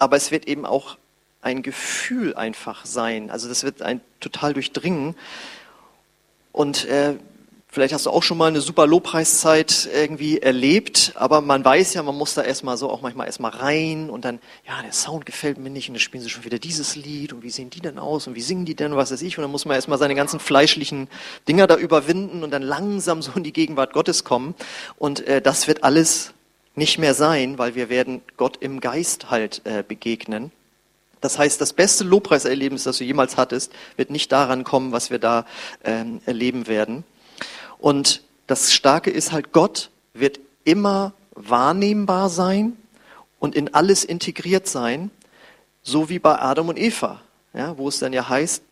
aber 0.00 0.16
es 0.16 0.32
wird 0.32 0.48
eben 0.48 0.66
auch 0.66 0.96
ein 1.40 1.62
Gefühl 1.62 2.34
einfach 2.34 2.84
sein. 2.84 3.30
Also 3.30 3.48
das 3.48 3.62
wird 3.62 3.82
ein 3.82 4.00
total 4.18 4.52
durchdringen. 4.54 5.14
Und 6.50 6.86
äh, 6.86 7.14
Vielleicht 7.74 7.94
hast 7.94 8.04
du 8.04 8.10
auch 8.10 8.22
schon 8.22 8.36
mal 8.36 8.48
eine 8.48 8.60
super 8.60 8.86
Lobpreiszeit 8.86 9.88
irgendwie 9.94 10.38
erlebt, 10.42 11.12
aber 11.14 11.40
man 11.40 11.64
weiß 11.64 11.94
ja, 11.94 12.02
man 12.02 12.14
muss 12.14 12.34
da 12.34 12.42
erstmal 12.42 12.76
so 12.76 12.90
auch 12.90 13.00
manchmal 13.00 13.28
erstmal 13.28 13.50
rein 13.50 14.10
und 14.10 14.26
dann, 14.26 14.40
ja, 14.66 14.82
der 14.82 14.92
Sound 14.92 15.24
gefällt 15.24 15.56
mir 15.56 15.70
nicht 15.70 15.88
und 15.88 15.94
dann 15.94 16.00
spielen 16.00 16.22
sie 16.22 16.28
schon 16.28 16.44
wieder 16.44 16.58
dieses 16.58 16.96
Lied 16.96 17.32
und 17.32 17.42
wie 17.42 17.48
sehen 17.48 17.70
die 17.70 17.80
denn 17.80 17.98
aus 17.98 18.26
und 18.26 18.34
wie 18.34 18.42
singen 18.42 18.66
die 18.66 18.74
denn, 18.74 18.94
was 18.94 19.10
weiß 19.10 19.22
ich 19.22 19.38
und 19.38 19.42
dann 19.42 19.50
muss 19.50 19.64
man 19.64 19.74
erstmal 19.74 19.96
seine 19.96 20.14
ganzen 20.14 20.38
fleischlichen 20.38 21.08
Dinger 21.48 21.66
da 21.66 21.76
überwinden 21.76 22.44
und 22.44 22.50
dann 22.50 22.60
langsam 22.60 23.22
so 23.22 23.32
in 23.36 23.42
die 23.42 23.54
Gegenwart 23.54 23.94
Gottes 23.94 24.22
kommen 24.22 24.54
und 24.98 25.26
äh, 25.26 25.40
das 25.40 25.66
wird 25.66 25.82
alles 25.82 26.34
nicht 26.74 26.98
mehr 26.98 27.14
sein, 27.14 27.56
weil 27.56 27.74
wir 27.74 27.88
werden 27.88 28.20
Gott 28.36 28.58
im 28.60 28.80
Geist 28.80 29.30
halt 29.30 29.62
äh, 29.64 29.82
begegnen. 29.82 30.52
Das 31.22 31.38
heißt, 31.38 31.58
das 31.58 31.72
beste 31.72 32.04
Lobpreiserlebnis, 32.04 32.82
das 32.82 32.98
du 32.98 33.04
jemals 33.04 33.38
hattest, 33.38 33.72
wird 33.96 34.10
nicht 34.10 34.30
daran 34.30 34.62
kommen, 34.62 34.92
was 34.92 35.10
wir 35.10 35.18
da 35.18 35.46
ähm, 35.84 36.20
erleben 36.26 36.66
werden. 36.66 37.04
Und 37.82 38.22
das 38.46 38.72
Starke 38.72 39.10
ist 39.10 39.32
halt, 39.32 39.50
Gott 39.50 39.90
wird 40.14 40.38
immer 40.62 41.14
wahrnehmbar 41.34 42.28
sein 42.28 42.76
und 43.40 43.56
in 43.56 43.74
alles 43.74 44.04
integriert 44.04 44.68
sein, 44.68 45.10
so 45.82 46.08
wie 46.08 46.20
bei 46.20 46.40
Adam 46.40 46.68
und 46.68 46.78
Eva, 46.78 47.20
ja, 47.52 47.76
wo 47.76 47.88
es 47.88 47.98
dann 47.98 48.12
ja 48.12 48.28
heißt, 48.28 48.62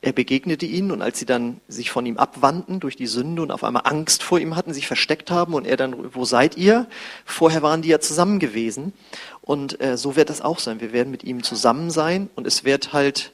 er 0.00 0.12
begegnete 0.12 0.64
ihnen 0.64 0.92
und 0.92 1.02
als 1.02 1.18
sie 1.18 1.26
dann 1.26 1.60
sich 1.68 1.90
von 1.90 2.06
ihm 2.06 2.16
abwandten 2.16 2.80
durch 2.80 2.96
die 2.96 3.06
Sünde 3.06 3.42
und 3.42 3.50
auf 3.50 3.64
einmal 3.64 3.82
Angst 3.84 4.22
vor 4.22 4.38
ihm 4.38 4.56
hatten, 4.56 4.72
sich 4.72 4.86
versteckt 4.86 5.30
haben 5.30 5.52
und 5.52 5.66
er 5.66 5.76
dann, 5.76 6.14
wo 6.14 6.24
seid 6.24 6.56
ihr? 6.56 6.86
Vorher 7.26 7.60
waren 7.60 7.82
die 7.82 7.90
ja 7.90 8.00
zusammen 8.00 8.38
gewesen 8.38 8.94
und 9.42 9.78
äh, 9.82 9.98
so 9.98 10.16
wird 10.16 10.30
das 10.30 10.40
auch 10.40 10.58
sein. 10.58 10.80
Wir 10.80 10.94
werden 10.94 11.10
mit 11.10 11.22
ihm 11.22 11.42
zusammen 11.42 11.90
sein 11.90 12.30
und 12.34 12.46
es 12.46 12.64
wird 12.64 12.94
halt 12.94 13.32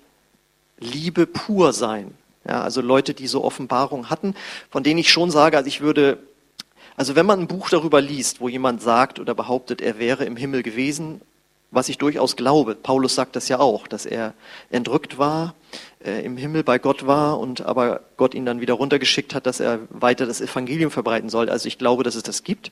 Liebe 0.81 1.29
pur 1.29 1.73
sein. 1.73 2.15
Ja, 2.47 2.63
also 2.63 2.81
Leute, 2.81 3.15
die 3.15 3.27
so 3.27 3.43
Offenbarung 3.43 4.11
hatten, 4.11 4.35
von 4.71 4.83
denen 4.83 4.99
ich 4.99 5.11
schon 5.11 5.31
sage, 5.31 5.57
also 5.57 5.67
ich 5.67 5.81
würde, 5.81 6.19
also 6.97 7.17
wenn 7.17 7.27
man 7.27 7.41
ein 7.41 7.49
Buch 7.49 7.71
darüber 7.71 8.01
liest, 8.01 8.41
wo 8.41 8.49
jemand 8.49 8.83
sagt 8.83 9.19
oder 9.19 9.35
behauptet, 9.35 9.81
er 9.81 9.99
wäre 9.99 10.25
im 10.25 10.37
Himmel 10.37 10.63
gewesen, 10.63 11.23
was 11.71 11.89
ich 11.89 11.99
durchaus 11.99 12.37
glaube, 12.37 12.77
Paulus 12.77 13.17
sagt 13.17 13.35
das 13.35 13.49
ja 13.49 13.59
auch, 13.59 13.89
dass 13.89 14.07
er 14.07 14.35
entrückt 14.71 15.19
war, 15.19 15.55
äh, 16.05 16.25
im 16.25 16.37
Himmel 16.37 16.63
bei 16.63 16.79
Gott 16.79 17.07
war 17.07 17.41
und 17.41 17.63
aber 17.63 18.03
Gott 18.17 18.35
ihn 18.35 18.47
dann 18.47 18.61
wieder 18.61 18.75
runtergeschickt 18.75 19.35
hat, 19.35 19.47
dass 19.47 19.59
er 19.59 19.81
weiter 19.91 20.27
das 20.27 20.41
Evangelium 20.41 20.93
verbreiten 20.93 21.31
soll. 21.31 21.49
Also 21.49 21.67
ich 21.67 21.79
glaube, 21.79 22.05
dass 22.05 22.15
es 22.15 22.23
das 22.23 22.45
gibt. 22.45 22.71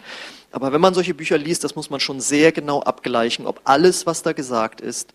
Aber 0.53 0.73
wenn 0.73 0.81
man 0.81 0.95
solche 0.95 1.15
Bücher 1.15 1.37
liest, 1.37 1.65
das 1.65 1.75
muss 1.75 1.91
man 1.91 1.99
schon 1.99 2.21
sehr 2.21 2.53
genau 2.53 2.81
abgleichen, 2.81 3.47
ob 3.47 3.61
alles, 3.65 4.07
was 4.07 4.23
da 4.23 4.33
gesagt 4.33 4.81
ist, 4.81 5.13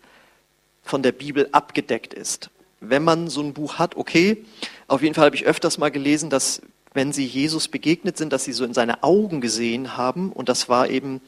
von 0.82 1.02
der 1.02 1.12
Bibel 1.12 1.48
abgedeckt 1.52 2.12
ist 2.12 2.50
wenn 2.80 3.04
man 3.04 3.28
so 3.28 3.40
ein 3.42 3.52
Buch 3.52 3.78
hat, 3.78 3.96
okay. 3.96 4.44
Auf 4.86 5.02
jeden 5.02 5.14
Fall 5.14 5.26
habe 5.26 5.36
ich 5.36 5.46
öfters 5.46 5.78
mal 5.78 5.90
gelesen, 5.90 6.30
dass 6.30 6.62
wenn 6.94 7.12
sie 7.12 7.26
Jesus 7.26 7.68
begegnet 7.68 8.16
sind, 8.16 8.32
dass 8.32 8.44
sie 8.44 8.52
so 8.52 8.64
in 8.64 8.74
seine 8.74 9.02
Augen 9.02 9.40
gesehen 9.40 9.96
haben. 9.96 10.32
Und 10.32 10.48
das 10.48 10.68
war 10.68 10.88
eben, 10.88 11.20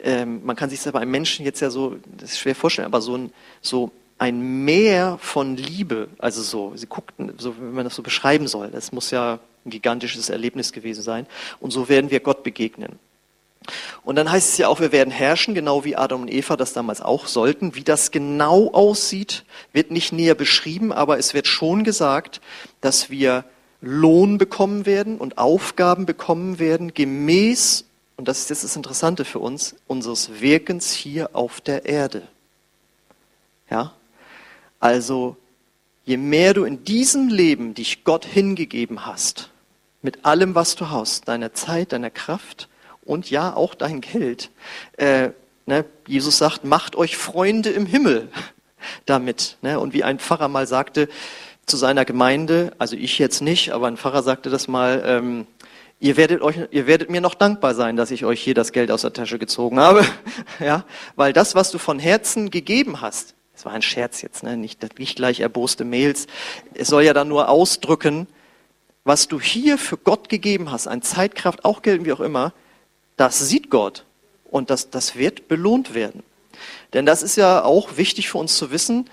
ähm, 0.00 0.44
man 0.44 0.56
kann 0.56 0.70
sich 0.70 0.82
das 0.82 0.92
bei 0.92 1.00
einem 1.00 1.10
Menschen 1.10 1.44
jetzt 1.44 1.60
ja 1.60 1.70
so, 1.70 1.96
das 2.16 2.32
ist 2.32 2.38
schwer 2.38 2.54
vorstellen, 2.54 2.86
aber 2.86 3.00
so 3.00 3.16
ein, 3.16 3.32
so 3.60 3.90
ein 4.18 4.64
Meer 4.64 5.18
von 5.20 5.56
Liebe, 5.56 6.08
also 6.18 6.42
so, 6.42 6.72
sie 6.74 6.86
guckten, 6.86 7.34
so, 7.38 7.56
wenn 7.58 7.74
man 7.74 7.84
das 7.84 7.94
so 7.94 8.02
beschreiben 8.02 8.48
soll, 8.48 8.70
das 8.70 8.90
muss 8.92 9.10
ja 9.10 9.38
ein 9.64 9.70
gigantisches 9.70 10.28
Erlebnis 10.28 10.72
gewesen 10.72 11.02
sein. 11.02 11.26
Und 11.60 11.70
so 11.70 11.88
werden 11.88 12.10
wir 12.10 12.20
Gott 12.20 12.42
begegnen. 12.42 12.98
Und 14.04 14.16
dann 14.16 14.30
heißt 14.30 14.52
es 14.52 14.58
ja 14.58 14.68
auch, 14.68 14.80
wir 14.80 14.92
werden 14.92 15.10
herrschen, 15.10 15.54
genau 15.54 15.84
wie 15.84 15.96
Adam 15.96 16.22
und 16.22 16.32
Eva 16.32 16.56
das 16.56 16.72
damals 16.72 17.00
auch 17.00 17.26
sollten. 17.26 17.74
Wie 17.74 17.84
das 17.84 18.10
genau 18.10 18.72
aussieht, 18.72 19.44
wird 19.72 19.90
nicht 19.90 20.12
näher 20.12 20.34
beschrieben, 20.34 20.92
aber 20.92 21.18
es 21.18 21.34
wird 21.34 21.46
schon 21.46 21.84
gesagt, 21.84 22.40
dass 22.80 23.10
wir 23.10 23.44
Lohn 23.80 24.38
bekommen 24.38 24.86
werden 24.86 25.18
und 25.18 25.38
Aufgaben 25.38 26.06
bekommen 26.06 26.58
werden, 26.58 26.94
gemäß, 26.94 27.84
und 28.16 28.26
das 28.26 28.40
ist 28.40 28.50
jetzt 28.50 28.64
das 28.64 28.76
Interessante 28.76 29.24
für 29.24 29.38
uns, 29.38 29.76
unseres 29.86 30.40
Wirkens 30.40 30.92
hier 30.92 31.36
auf 31.36 31.60
der 31.60 31.86
Erde. 31.86 32.26
Ja? 33.70 33.92
Also, 34.80 35.36
je 36.04 36.16
mehr 36.16 36.54
du 36.54 36.64
in 36.64 36.84
diesem 36.84 37.28
Leben 37.28 37.74
dich 37.74 38.04
Gott 38.04 38.24
hingegeben 38.24 39.06
hast, 39.06 39.50
mit 40.02 40.24
allem, 40.24 40.54
was 40.54 40.74
du 40.74 40.90
hast, 40.90 41.28
deiner 41.28 41.52
Zeit, 41.54 41.92
deiner 41.92 42.10
Kraft, 42.10 42.68
und 43.08 43.30
ja 43.30 43.54
auch 43.54 43.74
dein 43.74 44.00
Geld. 44.00 44.50
Äh, 44.96 45.30
ne, 45.66 45.84
Jesus 46.06 46.38
sagt, 46.38 46.64
macht 46.64 46.94
euch 46.94 47.16
Freunde 47.16 47.70
im 47.70 47.86
Himmel 47.86 48.28
damit. 49.06 49.56
Ne? 49.62 49.80
Und 49.80 49.94
wie 49.94 50.04
ein 50.04 50.18
Pfarrer 50.18 50.48
mal 50.48 50.66
sagte 50.66 51.08
zu 51.66 51.76
seiner 51.76 52.04
Gemeinde, 52.04 52.72
also 52.78 52.96
ich 52.96 53.18
jetzt 53.18 53.40
nicht, 53.40 53.72
aber 53.72 53.88
ein 53.88 53.96
Pfarrer 53.96 54.22
sagte 54.22 54.50
das 54.50 54.68
mal, 54.68 55.02
ähm, 55.04 55.46
ihr 56.00 56.16
werdet 56.16 56.42
euch, 56.42 56.56
ihr 56.70 56.86
werdet 56.86 57.10
mir 57.10 57.20
noch 57.20 57.34
dankbar 57.34 57.74
sein, 57.74 57.96
dass 57.96 58.10
ich 58.10 58.24
euch 58.24 58.40
hier 58.42 58.54
das 58.54 58.72
Geld 58.72 58.90
aus 58.90 59.02
der 59.02 59.12
Tasche 59.12 59.38
gezogen 59.38 59.80
habe, 59.80 60.04
ja, 60.60 60.84
weil 61.16 61.32
das, 61.32 61.54
was 61.54 61.70
du 61.70 61.78
von 61.78 61.98
Herzen 61.98 62.50
gegeben 62.50 63.00
hast, 63.00 63.34
es 63.54 63.64
war 63.64 63.72
ein 63.72 63.82
Scherz 63.82 64.22
jetzt, 64.22 64.44
ne? 64.44 64.56
nicht, 64.56 64.98
nicht 64.98 65.16
gleich 65.16 65.40
erboste 65.40 65.84
Mails, 65.84 66.26
es 66.74 66.88
soll 66.88 67.02
ja 67.02 67.12
dann 67.12 67.28
nur 67.28 67.48
ausdrücken, 67.48 68.28
was 69.04 69.28
du 69.28 69.40
hier 69.40 69.78
für 69.78 69.96
Gott 69.96 70.28
gegeben 70.28 70.70
hast, 70.70 70.86
an 70.86 71.02
Zeitkraft, 71.02 71.64
auch 71.64 71.82
Geld, 71.82 72.04
wie 72.04 72.12
auch 72.12 72.20
immer, 72.20 72.52
das 73.18 73.46
sieht 73.48 73.68
Gott 73.68 74.04
und 74.44 74.70
das, 74.70 74.88
das 74.88 75.16
wird 75.16 75.48
belohnt 75.48 75.92
werden. 75.92 76.22
Denn 76.94 77.04
das 77.04 77.22
ist 77.22 77.36
ja 77.36 77.62
auch 77.62 77.98
wichtig 77.98 78.30
für 78.30 78.38
uns 78.38 78.56
zu 78.56 78.70
wissen, 78.70 79.10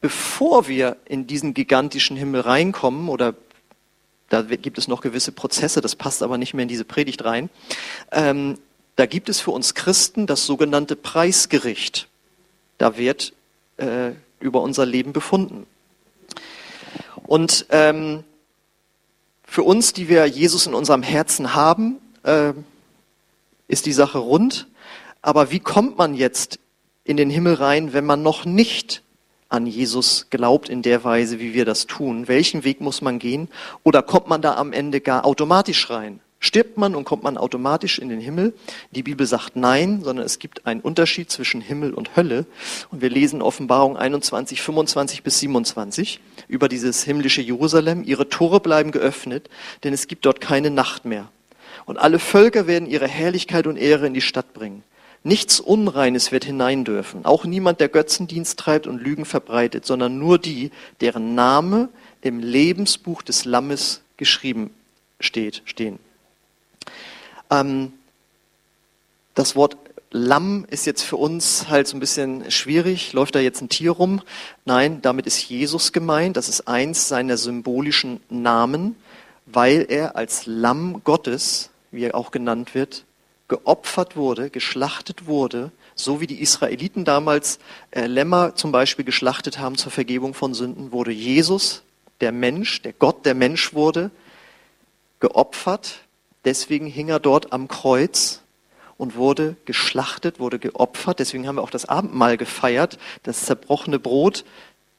bevor 0.00 0.68
wir 0.68 0.96
in 1.06 1.26
diesen 1.26 1.54
gigantischen 1.54 2.16
Himmel 2.16 2.42
reinkommen, 2.42 3.08
oder 3.08 3.34
da 4.28 4.42
gibt 4.42 4.76
es 4.76 4.88
noch 4.88 5.00
gewisse 5.00 5.32
Prozesse, 5.32 5.80
das 5.80 5.96
passt 5.96 6.22
aber 6.22 6.36
nicht 6.36 6.52
mehr 6.52 6.64
in 6.64 6.68
diese 6.68 6.84
Predigt 6.84 7.24
rein, 7.24 7.48
ähm, 8.12 8.58
da 8.96 9.06
gibt 9.06 9.28
es 9.28 9.40
für 9.40 9.52
uns 9.52 9.74
Christen 9.74 10.26
das 10.26 10.44
sogenannte 10.44 10.96
Preisgericht. 10.96 12.08
Da 12.78 12.96
wird 12.96 13.32
äh, 13.76 14.10
über 14.40 14.60
unser 14.60 14.86
Leben 14.86 15.12
befunden. 15.12 15.66
Und 17.24 17.66
ähm, 17.70 18.24
für 19.44 19.62
uns, 19.62 19.92
die 19.92 20.08
wir 20.08 20.26
Jesus 20.26 20.66
in 20.66 20.74
unserem 20.74 21.02
Herzen 21.04 21.54
haben, 21.54 22.00
äh, 22.24 22.52
ist 23.68 23.86
die 23.86 23.92
Sache 23.92 24.18
rund. 24.18 24.66
Aber 25.22 25.50
wie 25.50 25.60
kommt 25.60 25.98
man 25.98 26.14
jetzt 26.14 26.58
in 27.04 27.16
den 27.16 27.30
Himmel 27.30 27.54
rein, 27.54 27.92
wenn 27.92 28.06
man 28.06 28.22
noch 28.22 28.44
nicht 28.44 29.02
an 29.48 29.66
Jesus 29.66 30.26
glaubt 30.30 30.68
in 30.68 30.82
der 30.82 31.04
Weise, 31.04 31.38
wie 31.38 31.54
wir 31.54 31.64
das 31.64 31.86
tun? 31.86 32.28
Welchen 32.28 32.64
Weg 32.64 32.80
muss 32.80 33.00
man 33.00 33.18
gehen? 33.18 33.48
Oder 33.82 34.02
kommt 34.02 34.28
man 34.28 34.42
da 34.42 34.56
am 34.56 34.72
Ende 34.72 35.00
gar 35.00 35.24
automatisch 35.24 35.88
rein? 35.90 36.20
Stirbt 36.40 36.78
man 36.78 36.94
und 36.94 37.04
kommt 37.04 37.24
man 37.24 37.36
automatisch 37.36 37.98
in 37.98 38.08
den 38.08 38.20
Himmel? 38.20 38.54
Die 38.92 39.02
Bibel 39.02 39.26
sagt 39.26 39.56
nein, 39.56 40.02
sondern 40.04 40.24
es 40.24 40.38
gibt 40.38 40.66
einen 40.66 40.80
Unterschied 40.80 41.30
zwischen 41.32 41.60
Himmel 41.60 41.92
und 41.92 42.14
Hölle. 42.14 42.46
Und 42.90 43.02
wir 43.02 43.10
lesen 43.10 43.42
Offenbarung 43.42 43.96
21, 43.96 44.62
25 44.62 45.24
bis 45.24 45.40
27 45.40 46.20
über 46.46 46.68
dieses 46.68 47.02
himmlische 47.02 47.42
Jerusalem. 47.42 48.04
Ihre 48.04 48.28
Tore 48.28 48.60
bleiben 48.60 48.92
geöffnet, 48.92 49.50
denn 49.82 49.92
es 49.92 50.06
gibt 50.06 50.26
dort 50.26 50.40
keine 50.40 50.70
Nacht 50.70 51.04
mehr. 51.04 51.28
Und 51.88 51.96
alle 51.96 52.18
Völker 52.18 52.66
werden 52.66 52.86
ihre 52.86 53.08
Herrlichkeit 53.08 53.66
und 53.66 53.78
Ehre 53.78 54.06
in 54.06 54.12
die 54.12 54.20
Stadt 54.20 54.52
bringen. 54.52 54.84
Nichts 55.24 55.58
Unreines 55.58 56.30
wird 56.32 56.44
hinein 56.44 56.84
dürfen, 56.84 57.24
auch 57.24 57.46
niemand, 57.46 57.80
der 57.80 57.88
Götzendienst 57.88 58.58
treibt 58.58 58.86
und 58.86 59.02
Lügen 59.02 59.24
verbreitet, 59.24 59.86
sondern 59.86 60.18
nur 60.18 60.38
die, 60.38 60.70
deren 61.00 61.34
Name 61.34 61.88
im 62.20 62.40
Lebensbuch 62.40 63.22
des 63.22 63.46
Lammes 63.46 64.02
geschrieben 64.18 64.70
steht, 65.18 65.62
stehen. 65.64 65.98
Ähm, 67.50 67.94
das 69.34 69.56
Wort 69.56 69.78
Lamm 70.10 70.66
ist 70.68 70.84
jetzt 70.84 71.02
für 71.02 71.16
uns 71.16 71.70
halt 71.70 71.88
so 71.88 71.96
ein 71.96 72.00
bisschen 72.00 72.50
schwierig. 72.50 73.14
Läuft 73.14 73.34
da 73.34 73.40
jetzt 73.40 73.62
ein 73.62 73.70
Tier 73.70 73.92
rum? 73.92 74.20
Nein, 74.66 75.00
damit 75.00 75.26
ist 75.26 75.48
Jesus 75.48 75.92
gemeint. 75.92 76.36
Das 76.36 76.50
ist 76.50 76.68
eins 76.68 77.08
seiner 77.08 77.38
symbolischen 77.38 78.20
Namen, 78.28 78.94
weil 79.46 79.86
er 79.88 80.16
als 80.16 80.44
Lamm 80.44 81.00
Gottes, 81.02 81.70
wie 81.90 82.04
er 82.04 82.14
auch 82.14 82.30
genannt 82.30 82.74
wird, 82.74 83.04
geopfert 83.48 84.16
wurde, 84.16 84.50
geschlachtet 84.50 85.26
wurde, 85.26 85.70
so 85.94 86.20
wie 86.20 86.26
die 86.26 86.40
Israeliten 86.40 87.04
damals 87.04 87.58
äh, 87.90 88.06
Lämmer 88.06 88.54
zum 88.54 88.72
Beispiel 88.72 89.04
geschlachtet 89.04 89.58
haben 89.58 89.76
zur 89.76 89.90
Vergebung 89.90 90.34
von 90.34 90.54
Sünden, 90.54 90.92
wurde 90.92 91.12
Jesus, 91.12 91.82
der 92.20 92.32
Mensch, 92.32 92.82
der 92.82 92.92
Gott, 92.92 93.24
der 93.24 93.34
Mensch 93.34 93.72
wurde, 93.72 94.10
geopfert. 95.20 96.00
Deswegen 96.44 96.86
hing 96.86 97.08
er 97.08 97.20
dort 97.20 97.52
am 97.52 97.68
Kreuz 97.68 98.42
und 98.96 99.16
wurde 99.16 99.56
geschlachtet, 99.64 100.40
wurde 100.40 100.58
geopfert. 100.58 101.18
Deswegen 101.18 101.46
haben 101.46 101.56
wir 101.56 101.62
auch 101.62 101.70
das 101.70 101.88
Abendmahl 101.88 102.36
gefeiert. 102.36 102.98
Das 103.22 103.46
zerbrochene 103.46 103.98
Brot 103.98 104.44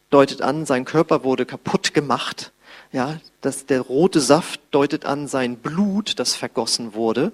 deutet 0.10 0.42
an, 0.42 0.66
sein 0.66 0.86
Körper 0.86 1.24
wurde 1.24 1.46
kaputt 1.46 1.94
gemacht. 1.94 2.52
Ja, 2.92 3.20
das, 3.42 3.66
der 3.66 3.82
rote 3.82 4.20
Saft 4.20 4.62
deutet 4.72 5.06
an 5.06 5.28
sein 5.28 5.58
Blut, 5.58 6.20
das 6.20 6.36
vergossen 6.36 6.94
wurde. 6.94 7.32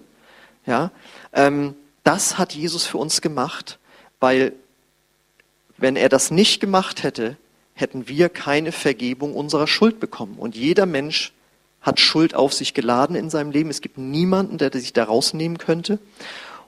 Ja, 0.65 0.91
ähm, 1.33 1.75
das 2.03 2.37
hat 2.37 2.53
Jesus 2.53 2.85
für 2.85 2.97
uns 2.97 3.21
gemacht, 3.21 3.79
weil 4.19 4.53
wenn 5.77 5.95
er 5.95 6.09
das 6.09 6.31
nicht 6.31 6.59
gemacht 6.59 7.03
hätte, 7.03 7.37
hätten 7.73 8.07
wir 8.07 8.29
keine 8.29 8.71
Vergebung 8.71 9.35
unserer 9.35 9.67
Schuld 9.67 9.99
bekommen. 9.99 10.35
Und 10.37 10.55
jeder 10.55 10.85
Mensch 10.85 11.33
hat 11.81 11.99
Schuld 11.99 12.33
auf 12.33 12.53
sich 12.53 12.73
geladen 12.73 13.15
in 13.15 13.29
seinem 13.29 13.51
Leben. 13.51 13.69
Es 13.69 13.81
gibt 13.81 13.97
niemanden, 13.97 14.57
der 14.57 14.71
sich 14.71 14.93
da 14.93 15.03
rausnehmen 15.03 15.57
könnte. 15.57 15.99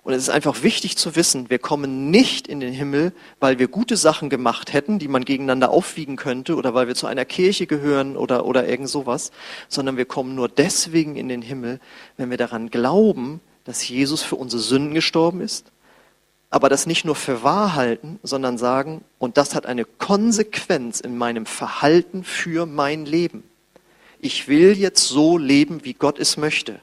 Und 0.08 0.14
es 0.14 0.24
ist 0.24 0.30
einfach 0.30 0.64
wichtig 0.64 0.96
zu 0.96 1.18
wissen, 1.18 1.50
wir 1.50 1.60
kommen 1.60 2.10
nicht 2.10 2.48
in 2.48 2.62
den 2.62 2.72
Himmel, 2.72 3.12
weil 3.42 3.60
wir 3.60 3.68
gute 3.68 3.98
Sachen 3.98 4.30
gemacht 4.30 4.72
hätten, 4.72 5.00
die 5.00 5.10
man 5.10 5.26
gegeneinander 5.26 5.70
aufwiegen 5.70 6.16
könnte, 6.16 6.56
oder 6.56 6.74
weil 6.74 6.88
wir 6.88 6.96
zu 6.96 7.08
einer 7.08 7.26
Kirche 7.26 7.68
gehören 7.68 8.16
oder, 8.16 8.46
oder 8.46 8.66
irgend 8.66 8.88
sowas, 8.88 9.32
sondern 9.68 9.98
wir 9.98 10.06
kommen 10.06 10.34
nur 10.34 10.48
deswegen 10.48 11.18
in 11.18 11.28
den 11.28 11.42
Himmel, 11.42 11.82
wenn 12.16 12.30
wir 12.30 12.38
daran 12.38 12.70
glauben, 12.70 13.42
dass 13.66 13.86
Jesus 13.90 14.24
für 14.24 14.38
unsere 14.38 14.62
Sünden 14.62 14.94
gestorben 14.94 15.42
ist, 15.42 15.74
aber 16.50 16.70
das 16.70 16.86
nicht 16.86 17.04
nur 17.04 17.16
für 17.16 17.44
wahr 17.44 17.76
halten, 17.76 18.18
sondern 18.24 18.58
sagen, 18.58 19.04
und 19.20 19.36
das 19.36 19.56
hat 19.56 19.66
eine 19.66 19.84
Konsequenz 19.84 21.02
in 21.02 21.18
meinem 21.18 21.46
Verhalten 21.46 22.24
für 22.24 22.66
mein 22.66 23.06
Leben. 23.06 23.44
Ich 24.22 24.48
will 24.48 24.78
jetzt 24.78 25.06
so 25.06 25.38
leben, 25.38 25.84
wie 25.84 25.96
Gott 25.96 26.18
es 26.18 26.38
möchte. 26.38 26.80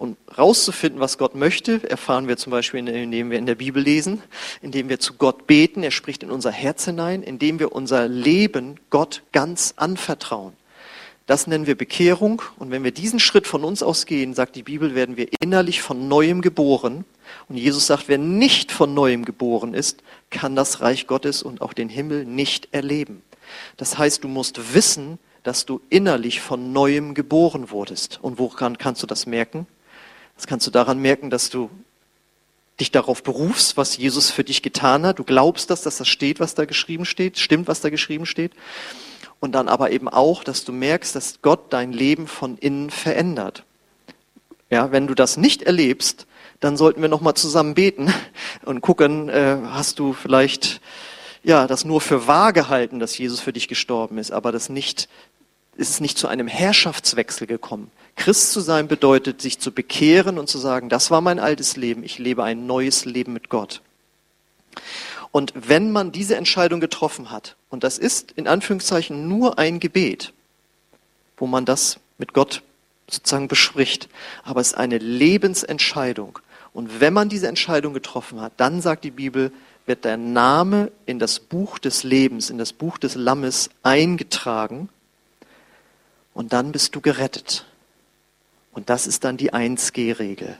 Und 0.00 0.16
rauszufinden, 0.38 0.98
was 0.98 1.18
Gott 1.18 1.34
möchte, 1.34 1.86
erfahren 1.90 2.26
wir 2.26 2.38
zum 2.38 2.52
Beispiel, 2.52 2.88
indem 2.88 3.30
wir 3.30 3.36
in 3.36 3.44
der 3.44 3.54
Bibel 3.54 3.82
lesen, 3.82 4.22
indem 4.62 4.88
wir 4.88 4.98
zu 4.98 5.12
Gott 5.12 5.46
beten, 5.46 5.82
er 5.82 5.90
spricht 5.90 6.22
in 6.22 6.30
unser 6.30 6.50
Herz 6.50 6.86
hinein, 6.86 7.22
indem 7.22 7.58
wir 7.58 7.72
unser 7.72 8.08
Leben 8.08 8.80
Gott 8.88 9.22
ganz 9.32 9.74
anvertrauen. 9.76 10.54
Das 11.26 11.46
nennen 11.46 11.66
wir 11.66 11.74
Bekehrung. 11.74 12.40
Und 12.58 12.70
wenn 12.70 12.82
wir 12.82 12.92
diesen 12.92 13.20
Schritt 13.20 13.46
von 13.46 13.62
uns 13.62 13.82
aus 13.82 14.06
gehen, 14.06 14.32
sagt 14.32 14.56
die 14.56 14.62
Bibel, 14.62 14.94
werden 14.94 15.18
wir 15.18 15.28
innerlich 15.38 15.82
von 15.82 16.08
neuem 16.08 16.40
geboren. 16.40 17.04
Und 17.50 17.58
Jesus 17.58 17.86
sagt, 17.86 18.08
wer 18.08 18.16
nicht 18.16 18.72
von 18.72 18.94
neuem 18.94 19.26
geboren 19.26 19.74
ist, 19.74 20.02
kann 20.30 20.56
das 20.56 20.80
Reich 20.80 21.08
Gottes 21.08 21.42
und 21.42 21.60
auch 21.60 21.74
den 21.74 21.90
Himmel 21.90 22.24
nicht 22.24 22.68
erleben. 22.72 23.20
Das 23.76 23.98
heißt, 23.98 24.24
du 24.24 24.28
musst 24.28 24.72
wissen, 24.74 25.18
dass 25.42 25.66
du 25.66 25.82
innerlich 25.90 26.40
von 26.40 26.72
neuem 26.72 27.12
geboren 27.12 27.70
wurdest. 27.70 28.18
Und 28.22 28.38
woran 28.38 28.78
kannst 28.78 29.02
du 29.02 29.06
das 29.06 29.26
merken? 29.26 29.66
Das 30.40 30.46
kannst 30.46 30.66
du 30.66 30.70
daran 30.70 30.98
merken, 31.00 31.28
dass 31.28 31.50
du 31.50 31.68
dich 32.80 32.90
darauf 32.90 33.22
berufst, 33.22 33.76
was 33.76 33.98
Jesus 33.98 34.30
für 34.30 34.42
dich 34.42 34.62
getan 34.62 35.04
hat. 35.04 35.18
Du 35.18 35.24
glaubst 35.24 35.68
das, 35.68 35.82
dass 35.82 35.98
das 35.98 36.08
steht, 36.08 36.40
was 36.40 36.54
da 36.54 36.64
geschrieben 36.64 37.04
steht, 37.04 37.38
stimmt, 37.38 37.68
was 37.68 37.82
da 37.82 37.90
geschrieben 37.90 38.24
steht 38.24 38.52
und 39.38 39.52
dann 39.52 39.68
aber 39.68 39.90
eben 39.90 40.08
auch, 40.08 40.42
dass 40.42 40.64
du 40.64 40.72
merkst, 40.72 41.14
dass 41.14 41.42
Gott 41.42 41.74
dein 41.74 41.92
Leben 41.92 42.26
von 42.26 42.56
innen 42.56 42.88
verändert. 42.88 43.64
Ja, 44.70 44.90
wenn 44.92 45.06
du 45.06 45.14
das 45.14 45.36
nicht 45.36 45.64
erlebst, 45.64 46.26
dann 46.58 46.78
sollten 46.78 47.02
wir 47.02 47.10
noch 47.10 47.20
mal 47.20 47.34
zusammen 47.34 47.74
beten 47.74 48.10
und 48.64 48.80
gucken, 48.80 49.28
äh, 49.28 49.58
hast 49.66 49.98
du 49.98 50.14
vielleicht 50.14 50.80
ja 51.42 51.66
das 51.66 51.84
nur 51.84 52.00
für 52.00 52.26
wahr 52.26 52.54
gehalten, 52.54 52.98
dass 52.98 53.18
Jesus 53.18 53.40
für 53.40 53.52
dich 53.52 53.68
gestorben 53.68 54.16
ist, 54.16 54.30
aber 54.30 54.52
das 54.52 54.70
nicht 54.70 55.06
ist 55.80 55.90
es 55.90 56.00
nicht 56.00 56.18
zu 56.18 56.28
einem 56.28 56.46
Herrschaftswechsel 56.46 57.46
gekommen. 57.46 57.90
Christ 58.14 58.52
zu 58.52 58.60
sein 58.60 58.86
bedeutet, 58.86 59.40
sich 59.40 59.58
zu 59.58 59.72
bekehren 59.72 60.38
und 60.38 60.48
zu 60.48 60.58
sagen, 60.58 60.90
das 60.90 61.10
war 61.10 61.22
mein 61.22 61.38
altes 61.38 61.76
Leben, 61.76 62.04
ich 62.04 62.18
lebe 62.18 62.44
ein 62.44 62.66
neues 62.66 63.06
Leben 63.06 63.32
mit 63.32 63.48
Gott. 63.48 63.80
Und 65.32 65.52
wenn 65.54 65.90
man 65.90 66.12
diese 66.12 66.36
Entscheidung 66.36 66.80
getroffen 66.80 67.30
hat, 67.30 67.56
und 67.70 67.82
das 67.82 67.96
ist 67.96 68.32
in 68.32 68.46
Anführungszeichen 68.46 69.26
nur 69.26 69.58
ein 69.58 69.80
Gebet, 69.80 70.34
wo 71.38 71.46
man 71.46 71.64
das 71.64 71.98
mit 72.18 72.34
Gott 72.34 72.62
sozusagen 73.08 73.48
bespricht, 73.48 74.08
aber 74.44 74.60
es 74.60 74.68
ist 74.68 74.74
eine 74.74 74.98
Lebensentscheidung. 74.98 76.38
Und 76.74 77.00
wenn 77.00 77.14
man 77.14 77.30
diese 77.30 77.48
Entscheidung 77.48 77.94
getroffen 77.94 78.40
hat, 78.40 78.52
dann 78.58 78.82
sagt 78.82 79.02
die 79.04 79.10
Bibel, 79.10 79.50
wird 79.86 80.04
der 80.04 80.18
Name 80.18 80.92
in 81.06 81.18
das 81.18 81.40
Buch 81.40 81.78
des 81.78 82.04
Lebens, 82.04 82.50
in 82.50 82.58
das 82.58 82.74
Buch 82.74 82.98
des 82.98 83.14
Lammes 83.14 83.70
eingetragen 83.82 84.90
und 86.40 86.54
dann 86.54 86.72
bist 86.72 86.94
du 86.94 87.02
gerettet. 87.02 87.66
Und 88.72 88.88
das 88.88 89.06
ist 89.06 89.24
dann 89.24 89.36
die 89.36 89.52
1G-Regel. 89.52 90.56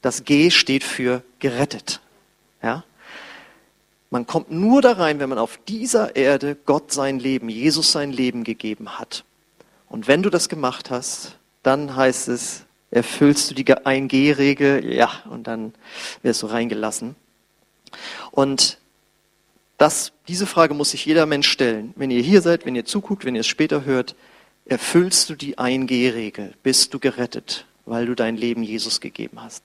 Das 0.00 0.24
G 0.24 0.50
steht 0.50 0.84
für 0.84 1.22
gerettet. 1.38 2.00
Ja? 2.62 2.82
Man 4.08 4.26
kommt 4.26 4.50
nur 4.50 4.80
da 4.80 4.92
rein, 4.92 5.18
wenn 5.18 5.28
man 5.28 5.36
auf 5.36 5.58
dieser 5.68 6.16
Erde 6.16 6.56
Gott 6.64 6.94
sein 6.94 7.18
Leben, 7.18 7.50
Jesus 7.50 7.92
sein 7.92 8.10
Leben 8.10 8.42
gegeben 8.42 8.98
hat. 8.98 9.24
Und 9.90 10.08
wenn 10.08 10.22
du 10.22 10.30
das 10.30 10.48
gemacht 10.48 10.88
hast, 10.88 11.36
dann 11.62 11.94
heißt 11.94 12.28
es, 12.28 12.64
erfüllst 12.90 13.50
du 13.50 13.54
die 13.54 13.66
1G-Regel, 13.66 14.90
ja, 14.90 15.10
und 15.28 15.46
dann 15.46 15.74
wirst 16.22 16.42
du 16.42 16.46
reingelassen. 16.46 17.16
Und 18.30 18.78
das, 19.76 20.12
diese 20.26 20.46
Frage 20.46 20.72
muss 20.72 20.92
sich 20.92 21.04
jeder 21.04 21.26
Mensch 21.26 21.50
stellen. 21.50 21.92
Wenn 21.96 22.10
ihr 22.10 22.22
hier 22.22 22.40
seid, 22.40 22.64
wenn 22.64 22.74
ihr 22.74 22.86
zuguckt, 22.86 23.26
wenn 23.26 23.34
ihr 23.34 23.42
es 23.42 23.46
später 23.46 23.84
hört, 23.84 24.16
erfüllst 24.66 25.30
du 25.30 25.34
die 25.34 25.58
1G-Regel? 25.58 26.54
Bist 26.62 26.94
du 26.94 26.98
gerettet, 26.98 27.66
weil 27.86 28.06
du 28.06 28.14
dein 28.14 28.36
Leben 28.36 28.62
Jesus 28.62 29.00
gegeben 29.00 29.42
hast? 29.42 29.64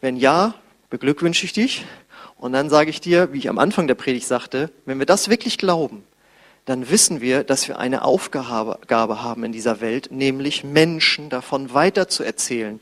Wenn 0.00 0.16
ja, 0.16 0.54
beglückwünsche 0.92 1.46
ich 1.46 1.54
dich. 1.54 1.84
Und 2.36 2.52
dann 2.52 2.68
sage 2.68 2.90
ich 2.90 3.00
dir, 3.00 3.32
wie 3.32 3.38
ich 3.38 3.48
am 3.48 3.58
Anfang 3.58 3.86
der 3.86 3.94
Predigt 3.94 4.26
sagte, 4.26 4.70
wenn 4.84 4.98
wir 4.98 5.06
das 5.06 5.30
wirklich 5.30 5.58
glauben, 5.58 6.04
dann 6.66 6.90
wissen 6.90 7.20
wir, 7.20 7.44
dass 7.44 7.66
wir 7.66 7.78
eine 7.78 8.04
Aufgabe 8.04 9.22
haben 9.22 9.44
in 9.44 9.52
dieser 9.52 9.80
Welt, 9.80 10.10
nämlich 10.12 10.62
Menschen 10.62 11.30
davon 11.30 11.72
weiterzuerzählen, 11.72 12.78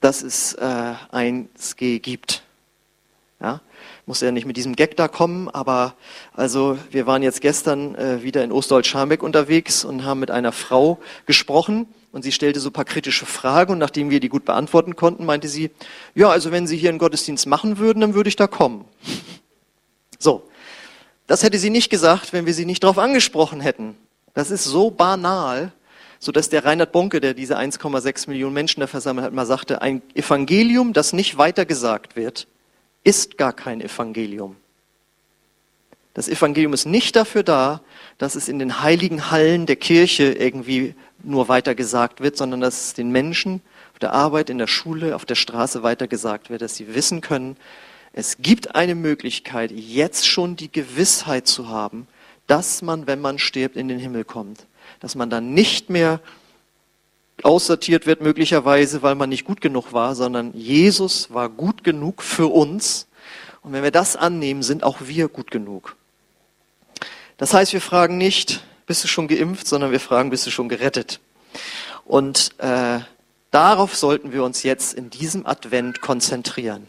dass 0.00 0.22
es 0.22 0.54
äh, 0.54 0.94
ein 1.10 1.48
SG 1.58 1.98
gibt. 1.98 2.42
Ja? 3.40 3.60
Muss 4.06 4.20
ja 4.20 4.30
nicht 4.30 4.46
mit 4.46 4.56
diesem 4.56 4.76
Gag 4.76 4.96
da 4.96 5.08
kommen, 5.08 5.48
aber 5.48 5.94
also 6.34 6.78
wir 6.90 7.06
waren 7.06 7.22
jetzt 7.22 7.40
gestern 7.40 7.94
äh, 7.94 8.22
wieder 8.22 8.44
in 8.44 8.52
Ostdeutsch-Scharmbeck 8.52 9.22
unterwegs 9.22 9.84
und 9.84 10.04
haben 10.04 10.20
mit 10.20 10.30
einer 10.30 10.52
Frau 10.52 10.98
gesprochen, 11.26 11.86
und 12.12 12.22
sie 12.22 12.32
stellte 12.32 12.60
so 12.60 12.68
ein 12.68 12.74
paar 12.74 12.84
kritische 12.84 13.24
Fragen 13.24 13.72
und 13.72 13.78
nachdem 13.78 14.10
wir 14.10 14.20
die 14.20 14.28
gut 14.28 14.44
beantworten 14.44 14.96
konnten, 14.96 15.24
meinte 15.24 15.48
sie, 15.48 15.70
ja, 16.14 16.28
also 16.28 16.52
wenn 16.52 16.66
Sie 16.66 16.76
hier 16.76 16.90
einen 16.90 16.98
Gottesdienst 16.98 17.46
machen 17.46 17.78
würden, 17.78 18.00
dann 18.00 18.14
würde 18.14 18.28
ich 18.28 18.36
da 18.36 18.46
kommen. 18.46 18.84
So, 20.18 20.46
das 21.26 21.42
hätte 21.42 21.58
sie 21.58 21.70
nicht 21.70 21.88
gesagt, 21.88 22.32
wenn 22.32 22.46
wir 22.46 22.54
sie 22.54 22.66
nicht 22.66 22.84
darauf 22.84 22.98
angesprochen 22.98 23.60
hätten. 23.60 23.96
Das 24.34 24.50
ist 24.50 24.64
so 24.64 24.90
banal, 24.90 25.72
so 26.18 26.30
dass 26.30 26.50
der 26.50 26.64
Reinhard 26.64 26.92
Bonke, 26.92 27.20
der 27.20 27.34
diese 27.34 27.58
1,6 27.58 28.28
Millionen 28.28 28.54
Menschen 28.54 28.80
da 28.80 28.86
versammelt 28.86 29.26
hat, 29.26 29.32
mal 29.32 29.46
sagte, 29.46 29.82
ein 29.82 30.02
Evangelium, 30.14 30.92
das 30.92 31.12
nicht 31.12 31.38
weitergesagt 31.38 32.14
wird, 32.14 32.46
ist 33.04 33.38
gar 33.38 33.52
kein 33.52 33.80
Evangelium. 33.80 34.56
Das 36.14 36.28
Evangelium 36.28 36.74
ist 36.74 36.86
nicht 36.86 37.16
dafür 37.16 37.42
da, 37.42 37.80
dass 38.18 38.34
es 38.34 38.48
in 38.48 38.58
den 38.58 38.82
heiligen 38.82 39.30
Hallen 39.30 39.66
der 39.66 39.76
Kirche 39.76 40.32
irgendwie 40.32 40.94
nur 41.22 41.48
weitergesagt 41.48 42.20
wird, 42.20 42.36
sondern 42.36 42.60
dass 42.60 42.86
es 42.86 42.94
den 42.94 43.10
Menschen 43.10 43.62
auf 43.92 43.98
der 43.98 44.12
Arbeit, 44.12 44.50
in 44.50 44.58
der 44.58 44.66
Schule, 44.66 45.16
auf 45.16 45.24
der 45.24 45.36
Straße 45.36 45.82
weitergesagt 45.82 46.50
wird, 46.50 46.60
dass 46.60 46.76
sie 46.76 46.94
wissen 46.94 47.20
können, 47.20 47.56
es 48.12 48.38
gibt 48.38 48.74
eine 48.74 48.94
Möglichkeit, 48.94 49.70
jetzt 49.72 50.26
schon 50.26 50.56
die 50.56 50.70
Gewissheit 50.70 51.46
zu 51.46 51.68
haben, 51.68 52.06
dass 52.46 52.82
man, 52.82 53.06
wenn 53.06 53.20
man 53.20 53.38
stirbt, 53.38 53.76
in 53.76 53.88
den 53.88 53.98
Himmel 53.98 54.24
kommt. 54.24 54.66
Dass 55.00 55.14
man 55.14 55.30
dann 55.30 55.54
nicht 55.54 55.88
mehr 55.88 56.20
aussortiert 57.42 58.06
wird, 58.06 58.20
möglicherweise, 58.20 59.02
weil 59.02 59.14
man 59.14 59.28
nicht 59.28 59.44
gut 59.44 59.60
genug 59.60 59.92
war, 59.92 60.14
sondern 60.14 60.52
Jesus 60.54 61.32
war 61.32 61.48
gut 61.48 61.84
genug 61.84 62.22
für 62.22 62.46
uns. 62.46 63.06
Und 63.62 63.72
wenn 63.72 63.82
wir 63.82 63.90
das 63.90 64.16
annehmen, 64.16 64.62
sind 64.62 64.84
auch 64.84 64.98
wir 65.00 65.28
gut 65.28 65.50
genug. 65.50 65.96
Das 67.38 67.54
heißt, 67.54 67.72
wir 67.72 67.80
fragen 67.80 68.18
nicht, 68.18 68.62
bist 68.86 69.02
du 69.04 69.08
schon 69.08 69.28
geimpft, 69.28 69.66
sondern 69.66 69.90
wir 69.90 70.00
fragen, 70.00 70.30
bist 70.30 70.46
du 70.46 70.50
schon 70.50 70.68
gerettet? 70.68 71.20
Und 72.04 72.50
äh, 72.58 73.00
darauf 73.50 73.96
sollten 73.96 74.32
wir 74.32 74.44
uns 74.44 74.62
jetzt 74.62 74.94
in 74.94 75.10
diesem 75.10 75.46
Advent 75.46 76.00
konzentrieren. 76.00 76.88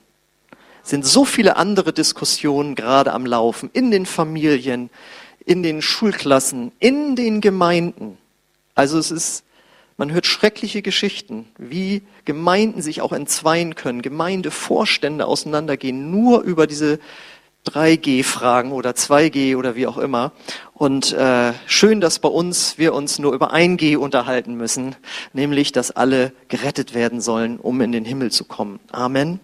Es 0.83 0.89
sind 0.89 1.05
so 1.05 1.23
viele 1.23 1.55
andere 1.55 1.93
Diskussionen 1.93 2.75
gerade 2.75 3.13
am 3.13 3.25
Laufen, 3.25 3.69
in 3.73 3.89
den 3.89 4.05
Familien, 4.05 4.89
in 5.45 5.63
den 5.63 5.81
Schulklassen, 5.81 6.71
in 6.79 7.15
den 7.15 7.41
Gemeinden. 7.41 8.17
Also 8.75 8.97
es 8.97 9.11
ist, 9.11 9.43
man 10.03 10.11
hört 10.11 10.25
schreckliche 10.25 10.81
Geschichten, 10.81 11.45
wie 11.57 12.01
Gemeinden 12.25 12.81
sich 12.81 12.99
auch 12.99 13.13
entzweien 13.13 13.73
können, 13.73 14.01
Gemeindevorstände 14.01 15.25
auseinandergehen, 15.25 16.11
nur 16.11 16.41
über 16.41 16.67
diese 16.67 16.99
3G-Fragen 17.67 18.73
oder 18.73 18.89
2G 18.89 19.55
oder 19.55 19.77
wie 19.77 19.87
auch 19.87 19.97
immer. 19.97 20.33
Und 20.73 21.13
äh, 21.13 21.53
schön, 21.67 22.01
dass 22.01 22.19
bei 22.19 22.27
uns 22.27 22.77
wir 22.77 22.93
uns 22.93 23.17
nur 23.17 23.31
über 23.31 23.53
1G 23.53 23.95
unterhalten 23.95 24.55
müssen, 24.55 24.97
nämlich, 25.31 25.71
dass 25.71 25.89
alle 25.89 26.33
gerettet 26.49 26.93
werden 26.93 27.21
sollen, 27.21 27.57
um 27.57 27.79
in 27.79 27.93
den 27.93 28.03
Himmel 28.03 28.29
zu 28.29 28.43
kommen. 28.43 28.81
Amen. 28.91 29.39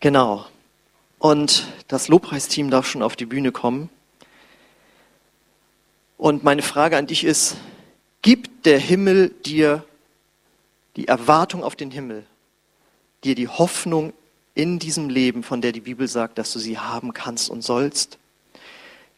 Genau. 0.00 0.44
Und 1.18 1.66
das 1.88 2.08
Lobpreisteam 2.08 2.68
darf 2.68 2.86
schon 2.86 3.02
auf 3.02 3.16
die 3.16 3.24
Bühne 3.24 3.52
kommen. 3.52 3.88
Und 6.18 6.44
meine 6.44 6.60
Frage 6.60 6.98
an 6.98 7.06
dich 7.06 7.24
ist, 7.24 7.56
gibt 8.26 8.66
der 8.66 8.80
Himmel 8.80 9.28
dir 9.28 9.84
die 10.96 11.06
Erwartung 11.06 11.62
auf 11.62 11.76
den 11.76 11.92
Himmel, 11.92 12.26
dir 13.22 13.36
die 13.36 13.46
Hoffnung 13.46 14.12
in 14.56 14.80
diesem 14.80 15.08
Leben, 15.08 15.44
von 15.44 15.60
der 15.60 15.70
die 15.70 15.82
Bibel 15.82 16.08
sagt, 16.08 16.36
dass 16.36 16.52
du 16.52 16.58
sie 16.58 16.76
haben 16.76 17.12
kannst 17.12 17.48
und 17.48 17.62
sollst? 17.62 18.18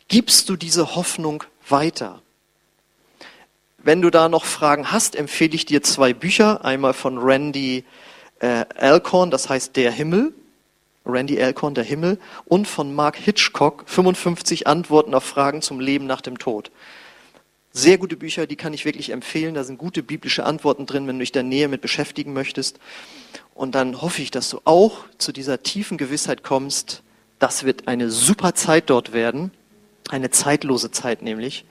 Gibst 0.09 0.51
du 0.51 0.57
diese 0.57 0.95
Hoffnung 0.95 1.43
weiter? 1.71 2.21
Wenn 3.79 4.03
du 4.03 4.11
da 4.11 4.29
noch 4.29 4.45
Fragen 4.45 4.93
hast, 4.93 5.17
empfehle 5.17 5.55
ich 5.55 5.65
dir 5.65 5.83
zwei 5.83 6.13
Bücher. 6.13 6.63
Einmal 6.63 6.93
von 6.93 7.17
Randy 7.17 7.85
äh, 8.41 8.67
Alcorn, 8.77 9.31
das 9.31 9.49
heißt 9.49 9.75
Der 9.77 9.91
Himmel. 9.91 10.35
Randy 11.07 11.43
Alcorn, 11.43 11.73
Der 11.73 11.85
Himmel. 11.85 12.19
Und 12.45 12.69
von 12.69 12.95
Mark 12.95 13.17
Hitchcock, 13.17 13.85
55 13.87 14.67
Antworten 14.67 15.15
auf 15.15 15.25
Fragen 15.25 15.63
zum 15.63 15.81
Leben 15.81 16.07
nach 16.07 16.21
dem 16.21 16.37
Tod. 16.37 16.71
Sehr 17.79 17.97
gute 17.97 18.17
Bücher, 18.17 18.49
die 18.49 18.57
kann 18.57 18.75
ich 18.75 18.85
wirklich 18.85 19.11
empfehlen. 19.11 19.55
Da 19.55 19.63
sind 19.63 19.79
gute 19.79 20.03
biblische 20.03 20.45
Antworten 20.45 20.85
drin, 20.85 21.07
wenn 21.07 21.15
du 21.15 21.21
dich 21.21 21.31
der 21.31 21.45
Nähe 21.45 21.69
mit 21.69 21.81
beschäftigen 21.81 22.33
möchtest. 22.33 22.81
Und 23.55 23.77
dann 23.77 24.03
hoffe 24.03 24.21
ich, 24.21 24.33
dass 24.33 24.51
du 24.51 24.61
auch 24.65 25.05
zu 25.17 25.31
dieser 25.31 25.63
tiefen 25.63 25.97
Gewissheit 25.97 26.43
kommst, 26.43 27.05
das 27.39 27.63
wird 27.63 27.87
eine 27.87 28.11
super 28.11 28.57
Zeit 28.57 28.91
dort 28.91 29.13
werden, 29.13 29.53
eine 30.11 30.31
zeitlose 30.31 30.91
Zeit 30.91 31.23
nämlich. 31.23 31.67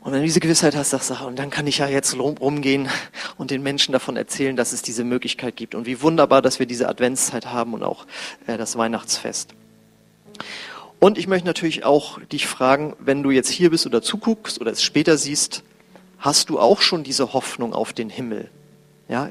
Und 0.00 0.12
wenn 0.12 0.20
du 0.20 0.24
diese 0.24 0.40
Gewissheit 0.40 0.74
hast, 0.74 0.88
sagst 0.88 1.10
du, 1.10 1.26
und 1.26 1.38
dann 1.38 1.50
kann 1.50 1.66
ich 1.66 1.76
ja 1.76 1.86
jetzt 1.86 2.18
rumgehen 2.18 2.88
und 3.36 3.50
den 3.50 3.62
Menschen 3.62 3.92
davon 3.92 4.16
erzählen, 4.16 4.56
dass 4.56 4.72
es 4.72 4.80
diese 4.80 5.04
Möglichkeit 5.04 5.54
gibt. 5.54 5.74
Und 5.74 5.84
wie 5.84 6.00
wunderbar, 6.00 6.40
dass 6.40 6.60
wir 6.60 6.64
diese 6.64 6.88
Adventszeit 6.88 7.44
haben 7.44 7.74
und 7.74 7.82
auch 7.82 8.06
äh, 8.46 8.56
das 8.56 8.78
Weihnachtsfest. 8.78 9.50
Und 11.00 11.16
ich 11.16 11.26
möchte 11.26 11.46
natürlich 11.46 11.84
auch 11.84 12.20
dich 12.20 12.46
fragen, 12.46 12.94
wenn 12.98 13.22
du 13.22 13.30
jetzt 13.30 13.48
hier 13.48 13.70
bist 13.70 13.86
oder 13.86 14.02
zuguckst 14.02 14.60
oder 14.60 14.70
es 14.70 14.82
später 14.82 15.16
siehst, 15.16 15.64
hast 16.18 16.50
du 16.50 16.60
auch 16.60 16.82
schon 16.82 17.04
diese 17.04 17.32
Hoffnung 17.32 17.72
auf 17.72 17.94
den 17.94 18.10
Himmel? 18.10 18.50
Ja, 19.08 19.30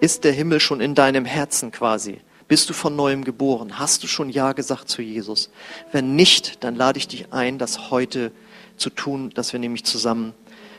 ist 0.00 0.24
der 0.24 0.32
Himmel 0.32 0.58
schon 0.58 0.80
in 0.80 0.96
deinem 0.96 1.24
Herzen 1.24 1.70
quasi? 1.70 2.18
Bist 2.48 2.68
du 2.68 2.74
von 2.74 2.96
neuem 2.96 3.24
geboren? 3.24 3.78
Hast 3.78 4.02
du 4.02 4.08
schon 4.08 4.28
Ja 4.28 4.54
gesagt 4.54 4.88
zu 4.88 5.00
Jesus? 5.00 5.50
Wenn 5.92 6.16
nicht, 6.16 6.64
dann 6.64 6.74
lade 6.74 6.98
ich 6.98 7.06
dich 7.06 7.32
ein, 7.32 7.58
das 7.58 7.92
heute 7.92 8.32
zu 8.76 8.90
tun, 8.90 9.30
dass 9.34 9.52
wir 9.52 9.60
nämlich 9.60 9.84
zusammen 9.84 10.34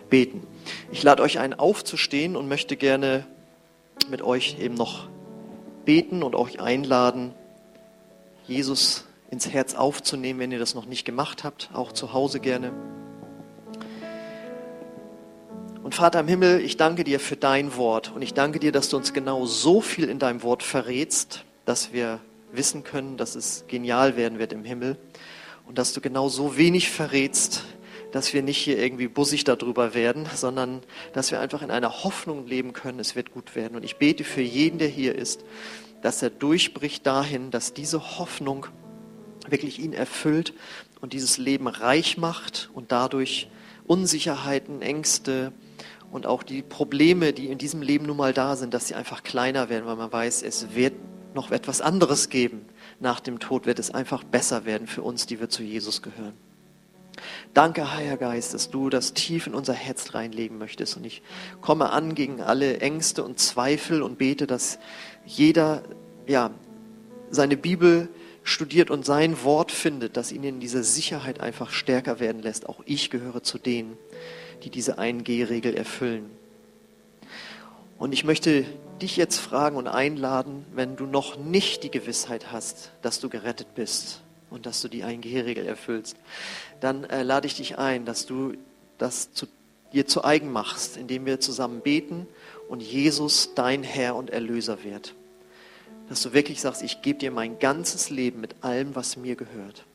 beten. 0.09 0.45
Ich 0.91 1.01
lade 1.01 1.23
euch 1.23 1.39
ein, 1.39 1.53
aufzustehen 1.53 2.35
und 2.35 2.49
möchte 2.49 2.75
gerne 2.75 3.25
mit 4.09 4.21
euch 4.21 4.57
eben 4.59 4.75
noch 4.75 5.07
beten 5.85 6.23
und 6.23 6.35
euch 6.35 6.59
einladen, 6.59 7.33
Jesus 8.47 9.05
ins 9.31 9.49
Herz 9.49 9.75
aufzunehmen, 9.75 10.39
wenn 10.39 10.51
ihr 10.51 10.59
das 10.59 10.75
noch 10.75 10.85
nicht 10.85 11.05
gemacht 11.05 11.43
habt, 11.43 11.69
auch 11.73 11.91
zu 11.91 12.13
Hause 12.13 12.39
gerne. 12.39 12.71
Und 15.83 15.95
Vater 15.95 16.19
im 16.19 16.27
Himmel, 16.27 16.61
ich 16.61 16.77
danke 16.77 17.03
dir 17.03 17.19
für 17.19 17.35
dein 17.35 17.75
Wort 17.75 18.11
und 18.13 18.21
ich 18.21 18.33
danke 18.33 18.59
dir, 18.59 18.71
dass 18.71 18.89
du 18.89 18.97
uns 18.97 19.13
genau 19.13 19.45
so 19.45 19.81
viel 19.81 20.09
in 20.09 20.19
deinem 20.19 20.43
Wort 20.43 20.61
verrätst, 20.61 21.45
dass 21.65 21.93
wir 21.93 22.19
wissen 22.51 22.83
können, 22.83 23.17
dass 23.17 23.35
es 23.35 23.65
genial 23.67 24.17
werden 24.17 24.39
wird 24.39 24.53
im 24.53 24.63
Himmel 24.63 24.97
und 25.65 25.77
dass 25.77 25.93
du 25.93 26.01
genau 26.01 26.29
so 26.29 26.57
wenig 26.57 26.89
verrätst, 26.89 27.63
dass 28.11 28.33
wir 28.33 28.41
nicht 28.41 28.57
hier 28.57 28.79
irgendwie 28.79 29.07
bussig 29.07 29.43
darüber 29.43 29.93
werden, 29.93 30.25
sondern 30.35 30.81
dass 31.13 31.31
wir 31.31 31.39
einfach 31.39 31.61
in 31.61 31.71
einer 31.71 32.03
Hoffnung 32.03 32.47
leben 32.47 32.73
können, 32.73 32.99
es 32.99 33.15
wird 33.15 33.31
gut 33.31 33.55
werden. 33.55 33.75
Und 33.75 33.83
ich 33.83 33.97
bete 33.97 34.23
für 34.23 34.41
jeden, 34.41 34.79
der 34.79 34.87
hier 34.87 35.15
ist, 35.15 35.43
dass 36.01 36.21
er 36.23 36.29
durchbricht 36.29 37.05
dahin, 37.05 37.51
dass 37.51 37.73
diese 37.73 38.17
Hoffnung 38.17 38.67
wirklich 39.47 39.79
ihn 39.79 39.93
erfüllt 39.93 40.53
und 41.01 41.13
dieses 41.13 41.37
Leben 41.37 41.67
reich 41.67 42.17
macht 42.17 42.69
und 42.73 42.91
dadurch 42.91 43.49
Unsicherheiten, 43.85 44.81
Ängste, 44.81 45.53
und 46.11 46.25
auch 46.25 46.43
die 46.43 46.61
Probleme, 46.61 47.33
die 47.33 47.47
in 47.47 47.57
diesem 47.57 47.81
Leben 47.81 48.05
nun 48.05 48.17
mal 48.17 48.33
da 48.33 48.55
sind, 48.55 48.73
dass 48.73 48.87
sie 48.87 48.95
einfach 48.95 49.23
kleiner 49.23 49.69
werden, 49.69 49.85
weil 49.85 49.95
man 49.95 50.11
weiß, 50.11 50.43
es 50.43 50.73
wird 50.73 50.93
noch 51.33 51.51
etwas 51.51 51.81
anderes 51.81 52.29
geben. 52.29 52.65
Nach 52.99 53.19
dem 53.19 53.39
Tod 53.39 53.65
wird 53.65 53.79
es 53.79 53.91
einfach 53.91 54.23
besser 54.23 54.65
werden 54.65 54.87
für 54.87 55.03
uns, 55.03 55.27
die 55.27 55.39
wir 55.39 55.49
zu 55.49 55.63
Jesus 55.63 56.01
gehören. 56.01 56.33
Danke, 57.53 57.93
Heiliger 57.93 58.17
Geist, 58.17 58.53
dass 58.53 58.69
du 58.69 58.89
das 58.89 59.13
tief 59.13 59.45
in 59.45 59.53
unser 59.53 59.73
Herz 59.73 60.13
reinlegen 60.13 60.57
möchtest. 60.57 60.97
Und 60.97 61.05
ich 61.05 61.21
komme 61.61 61.91
an 61.91 62.15
gegen 62.15 62.41
alle 62.41 62.79
Ängste 62.79 63.23
und 63.23 63.39
Zweifel 63.39 64.01
und 64.01 64.17
bete, 64.17 64.47
dass 64.47 64.79
jeder 65.25 65.83
ja, 66.27 66.51
seine 67.29 67.57
Bibel 67.57 68.09
studiert 68.49 68.89
und 68.89 69.05
sein 69.05 69.43
Wort 69.43 69.71
findet, 69.71 70.17
das 70.17 70.31
ihn 70.31 70.43
in 70.43 70.59
dieser 70.59 70.83
Sicherheit 70.83 71.39
einfach 71.39 71.71
stärker 71.71 72.19
werden 72.19 72.41
lässt. 72.41 72.67
Auch 72.67 72.81
ich 72.85 73.09
gehöre 73.09 73.43
zu 73.43 73.57
denen, 73.57 73.97
die 74.63 74.69
diese 74.69 74.99
1G-Regel 74.99 75.75
erfüllen. 75.75 76.29
Und 77.97 78.13
ich 78.13 78.23
möchte 78.23 78.65
dich 79.01 79.17
jetzt 79.17 79.37
fragen 79.39 79.77
und 79.77 79.87
einladen, 79.87 80.65
wenn 80.73 80.95
du 80.95 81.05
noch 81.05 81.37
nicht 81.37 81.83
die 81.83 81.91
Gewissheit 81.91 82.51
hast, 82.51 82.91
dass 83.01 83.19
du 83.19 83.29
gerettet 83.29 83.75
bist 83.75 84.21
und 84.49 84.65
dass 84.65 84.81
du 84.81 84.87
die 84.87 85.03
1G-Regel 85.03 85.65
erfüllst, 85.65 86.17
dann 86.79 87.03
äh, 87.05 87.23
lade 87.23 87.47
ich 87.47 87.55
dich 87.55 87.77
ein, 87.77 88.05
dass 88.05 88.25
du 88.25 88.53
das 88.97 89.31
zu, 89.33 89.47
dir 89.93 90.05
zu 90.05 90.23
eigen 90.23 90.51
machst, 90.51 90.97
indem 90.97 91.25
wir 91.25 91.39
zusammen 91.39 91.81
beten 91.81 92.27
und 92.67 92.81
Jesus 92.81 93.53
dein 93.55 93.83
Herr 93.83 94.15
und 94.15 94.29
Erlöser 94.29 94.83
wird. 94.83 95.13
Dass 96.09 96.23
du 96.23 96.33
wirklich 96.33 96.59
sagst, 96.59 96.81
ich 96.81 97.01
gebe 97.01 97.19
dir 97.19 97.31
mein 97.31 97.59
ganzes 97.59 98.09
Leben 98.09 98.41
mit 98.41 98.63
allem, 98.63 98.95
was 98.95 99.15
mir 99.15 99.35
gehört. 99.35 99.85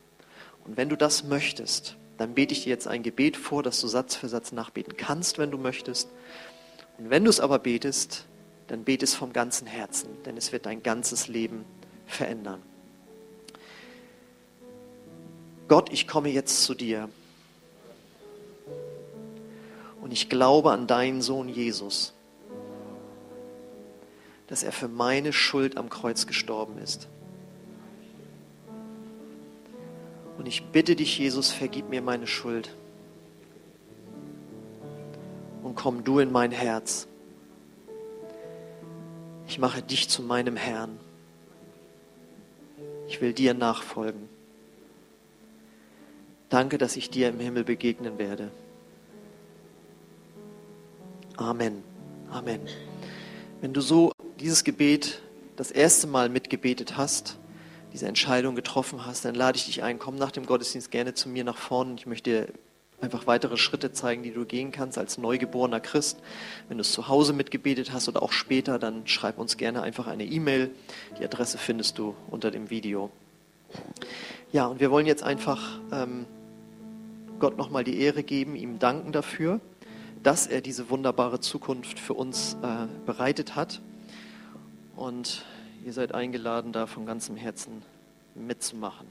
Und 0.64 0.77
wenn 0.77 0.88
du 0.88 0.96
das 0.96 1.24
möchtest, 1.24 1.96
dann 2.16 2.35
bete 2.35 2.55
ich 2.55 2.64
dir 2.64 2.70
jetzt 2.70 2.87
ein 2.87 3.03
Gebet 3.03 3.37
vor, 3.37 3.62
das 3.62 3.81
du 3.81 3.88
Satz 3.88 4.14
für 4.14 4.29
Satz 4.29 4.53
nachbeten 4.53 4.96
kannst, 4.96 5.38
wenn 5.38 5.50
du 5.50 5.59
möchtest. 5.59 6.09
Und 6.98 7.11
wenn 7.11 7.24
du 7.24 7.31
es 7.31 7.40
aber 7.40 7.59
betest, 7.59 8.24
dann 8.68 8.85
bete 8.85 9.05
es 9.05 9.14
vom 9.14 9.33
ganzen 9.33 9.66
Herzen, 9.66 10.09
denn 10.24 10.37
es 10.37 10.53
wird 10.53 10.66
dein 10.66 10.83
ganzes 10.83 11.29
Leben 11.29 11.64
verändern. 12.07 12.62
Gott, 15.66 15.93
ich 15.93 16.07
komme 16.07 16.28
jetzt 16.28 16.62
zu 16.62 16.74
dir. 16.74 17.09
Und 20.01 20.12
ich 20.12 20.28
glaube 20.28 20.70
an 20.70 20.86
deinen 20.86 21.22
Sohn 21.22 21.49
Jesus, 21.49 22.12
dass 24.47 24.62
er 24.62 24.72
für 24.72 24.88
meine 24.88 25.32
Schuld 25.32 25.76
am 25.76 25.88
Kreuz 25.88 26.26
gestorben 26.26 26.78
ist. 26.78 27.09
Und 30.38 30.47
ich 30.47 30.66
bitte 30.66 30.97
dich, 30.97 31.18
Jesus, 31.18 31.51
vergib 31.51 31.88
mir 31.88 32.03
meine 32.03 32.26
Schuld. 32.26 32.74
Und 35.62 35.76
komm 35.76 36.05
du 36.05 36.18
in 36.18 36.30
mein 36.30 36.51
Herz. 36.51 37.07
Ich 39.47 39.59
mache 39.59 39.82
dich 39.82 40.09
zu 40.09 40.22
meinem 40.22 40.57
Herrn. 40.57 40.99
Ich 43.09 43.20
will 43.20 43.32
dir 43.32 43.55
nachfolgen. 43.55 44.28
Danke, 46.49 46.78
dass 46.78 46.97
ich 46.97 47.11
dir 47.11 47.28
im 47.28 47.40
Himmel 47.40 47.64
begegnen 47.64 48.18
werde. 48.18 48.51
Amen. 51.36 51.82
Amen. 52.30 52.61
Wenn 53.61 53.72
du 53.72 53.80
so 53.80 54.12
dieses 54.45 54.62
Gebet 54.62 55.22
das 55.57 55.70
erste 55.70 56.07
Mal 56.07 56.28
mitgebetet 56.28 56.99
hast, 56.99 57.38
diese 57.95 58.07
Entscheidung 58.07 58.55
getroffen 58.55 59.07
hast, 59.07 59.24
dann 59.24 59.34
lade 59.34 59.57
ich 59.57 59.64
dich 59.64 59.82
ein, 59.82 59.99
komm 59.99 60.16
nach 60.16 60.32
dem 60.32 60.45
Gottesdienst 60.45 60.90
gerne 60.90 61.14
zu 61.14 61.30
mir 61.30 61.45
nach 61.45 61.57
vorne. 61.57 61.95
Ich 61.97 62.05
möchte 62.05 62.30
dir 62.30 62.49
einfach 63.01 63.26
weitere 63.26 63.57
Schritte 63.57 63.92
zeigen, 63.92 64.22
die 64.22 64.32
du 64.32 64.45
gehen 64.45 64.70
kannst 64.70 64.99
als 64.99 65.16
neugeborener 65.16 65.80
Christ. 65.80 66.18
Wenn 66.68 66.76
du 66.76 66.82
es 66.82 66.92
zu 66.92 67.09
Hause 67.09 67.32
mitgebetet 67.32 67.95
hast 67.95 68.07
oder 68.07 68.22
auch 68.22 68.32
später, 68.32 68.78
dann 68.78 69.07
schreib 69.07 69.38
uns 69.38 69.57
gerne 69.57 69.80
einfach 69.80 70.09
eine 70.09 70.26
E-Mail. 70.26 70.70
Die 71.18 71.24
Adresse 71.24 71.57
findest 71.57 71.97
du 71.97 72.14
unter 72.28 72.51
dem 72.51 72.68
Video. 72.68 73.11
Ja, 74.53 74.66
und 74.66 74.78
wir 74.78 74.90
wollen 74.90 75.07
jetzt 75.07 75.22
einfach 75.22 75.80
ähm, 75.90 76.26
Gott 77.38 77.57
nochmal 77.57 77.82
die 77.82 77.99
Ehre 77.99 78.22
geben, 78.22 78.57
ihm 78.57 78.78
danken 78.78 79.11
dafür, 79.11 79.61
dass 80.22 80.47
er 80.47 80.61
diese 80.61 80.90
wunderbare 80.90 81.40
Zukunft 81.40 81.99
für 81.99 82.12
uns 82.12 82.59
äh, 82.62 82.86
bereitet 83.07 83.57
hat. 83.57 83.80
Und 84.97 85.45
ihr 85.84 85.92
seid 85.92 86.14
eingeladen, 86.14 86.72
da 86.72 86.86
von 86.86 87.07
ganzem 87.07 87.36
Herzen 87.36 87.82
mitzumachen. 88.34 89.09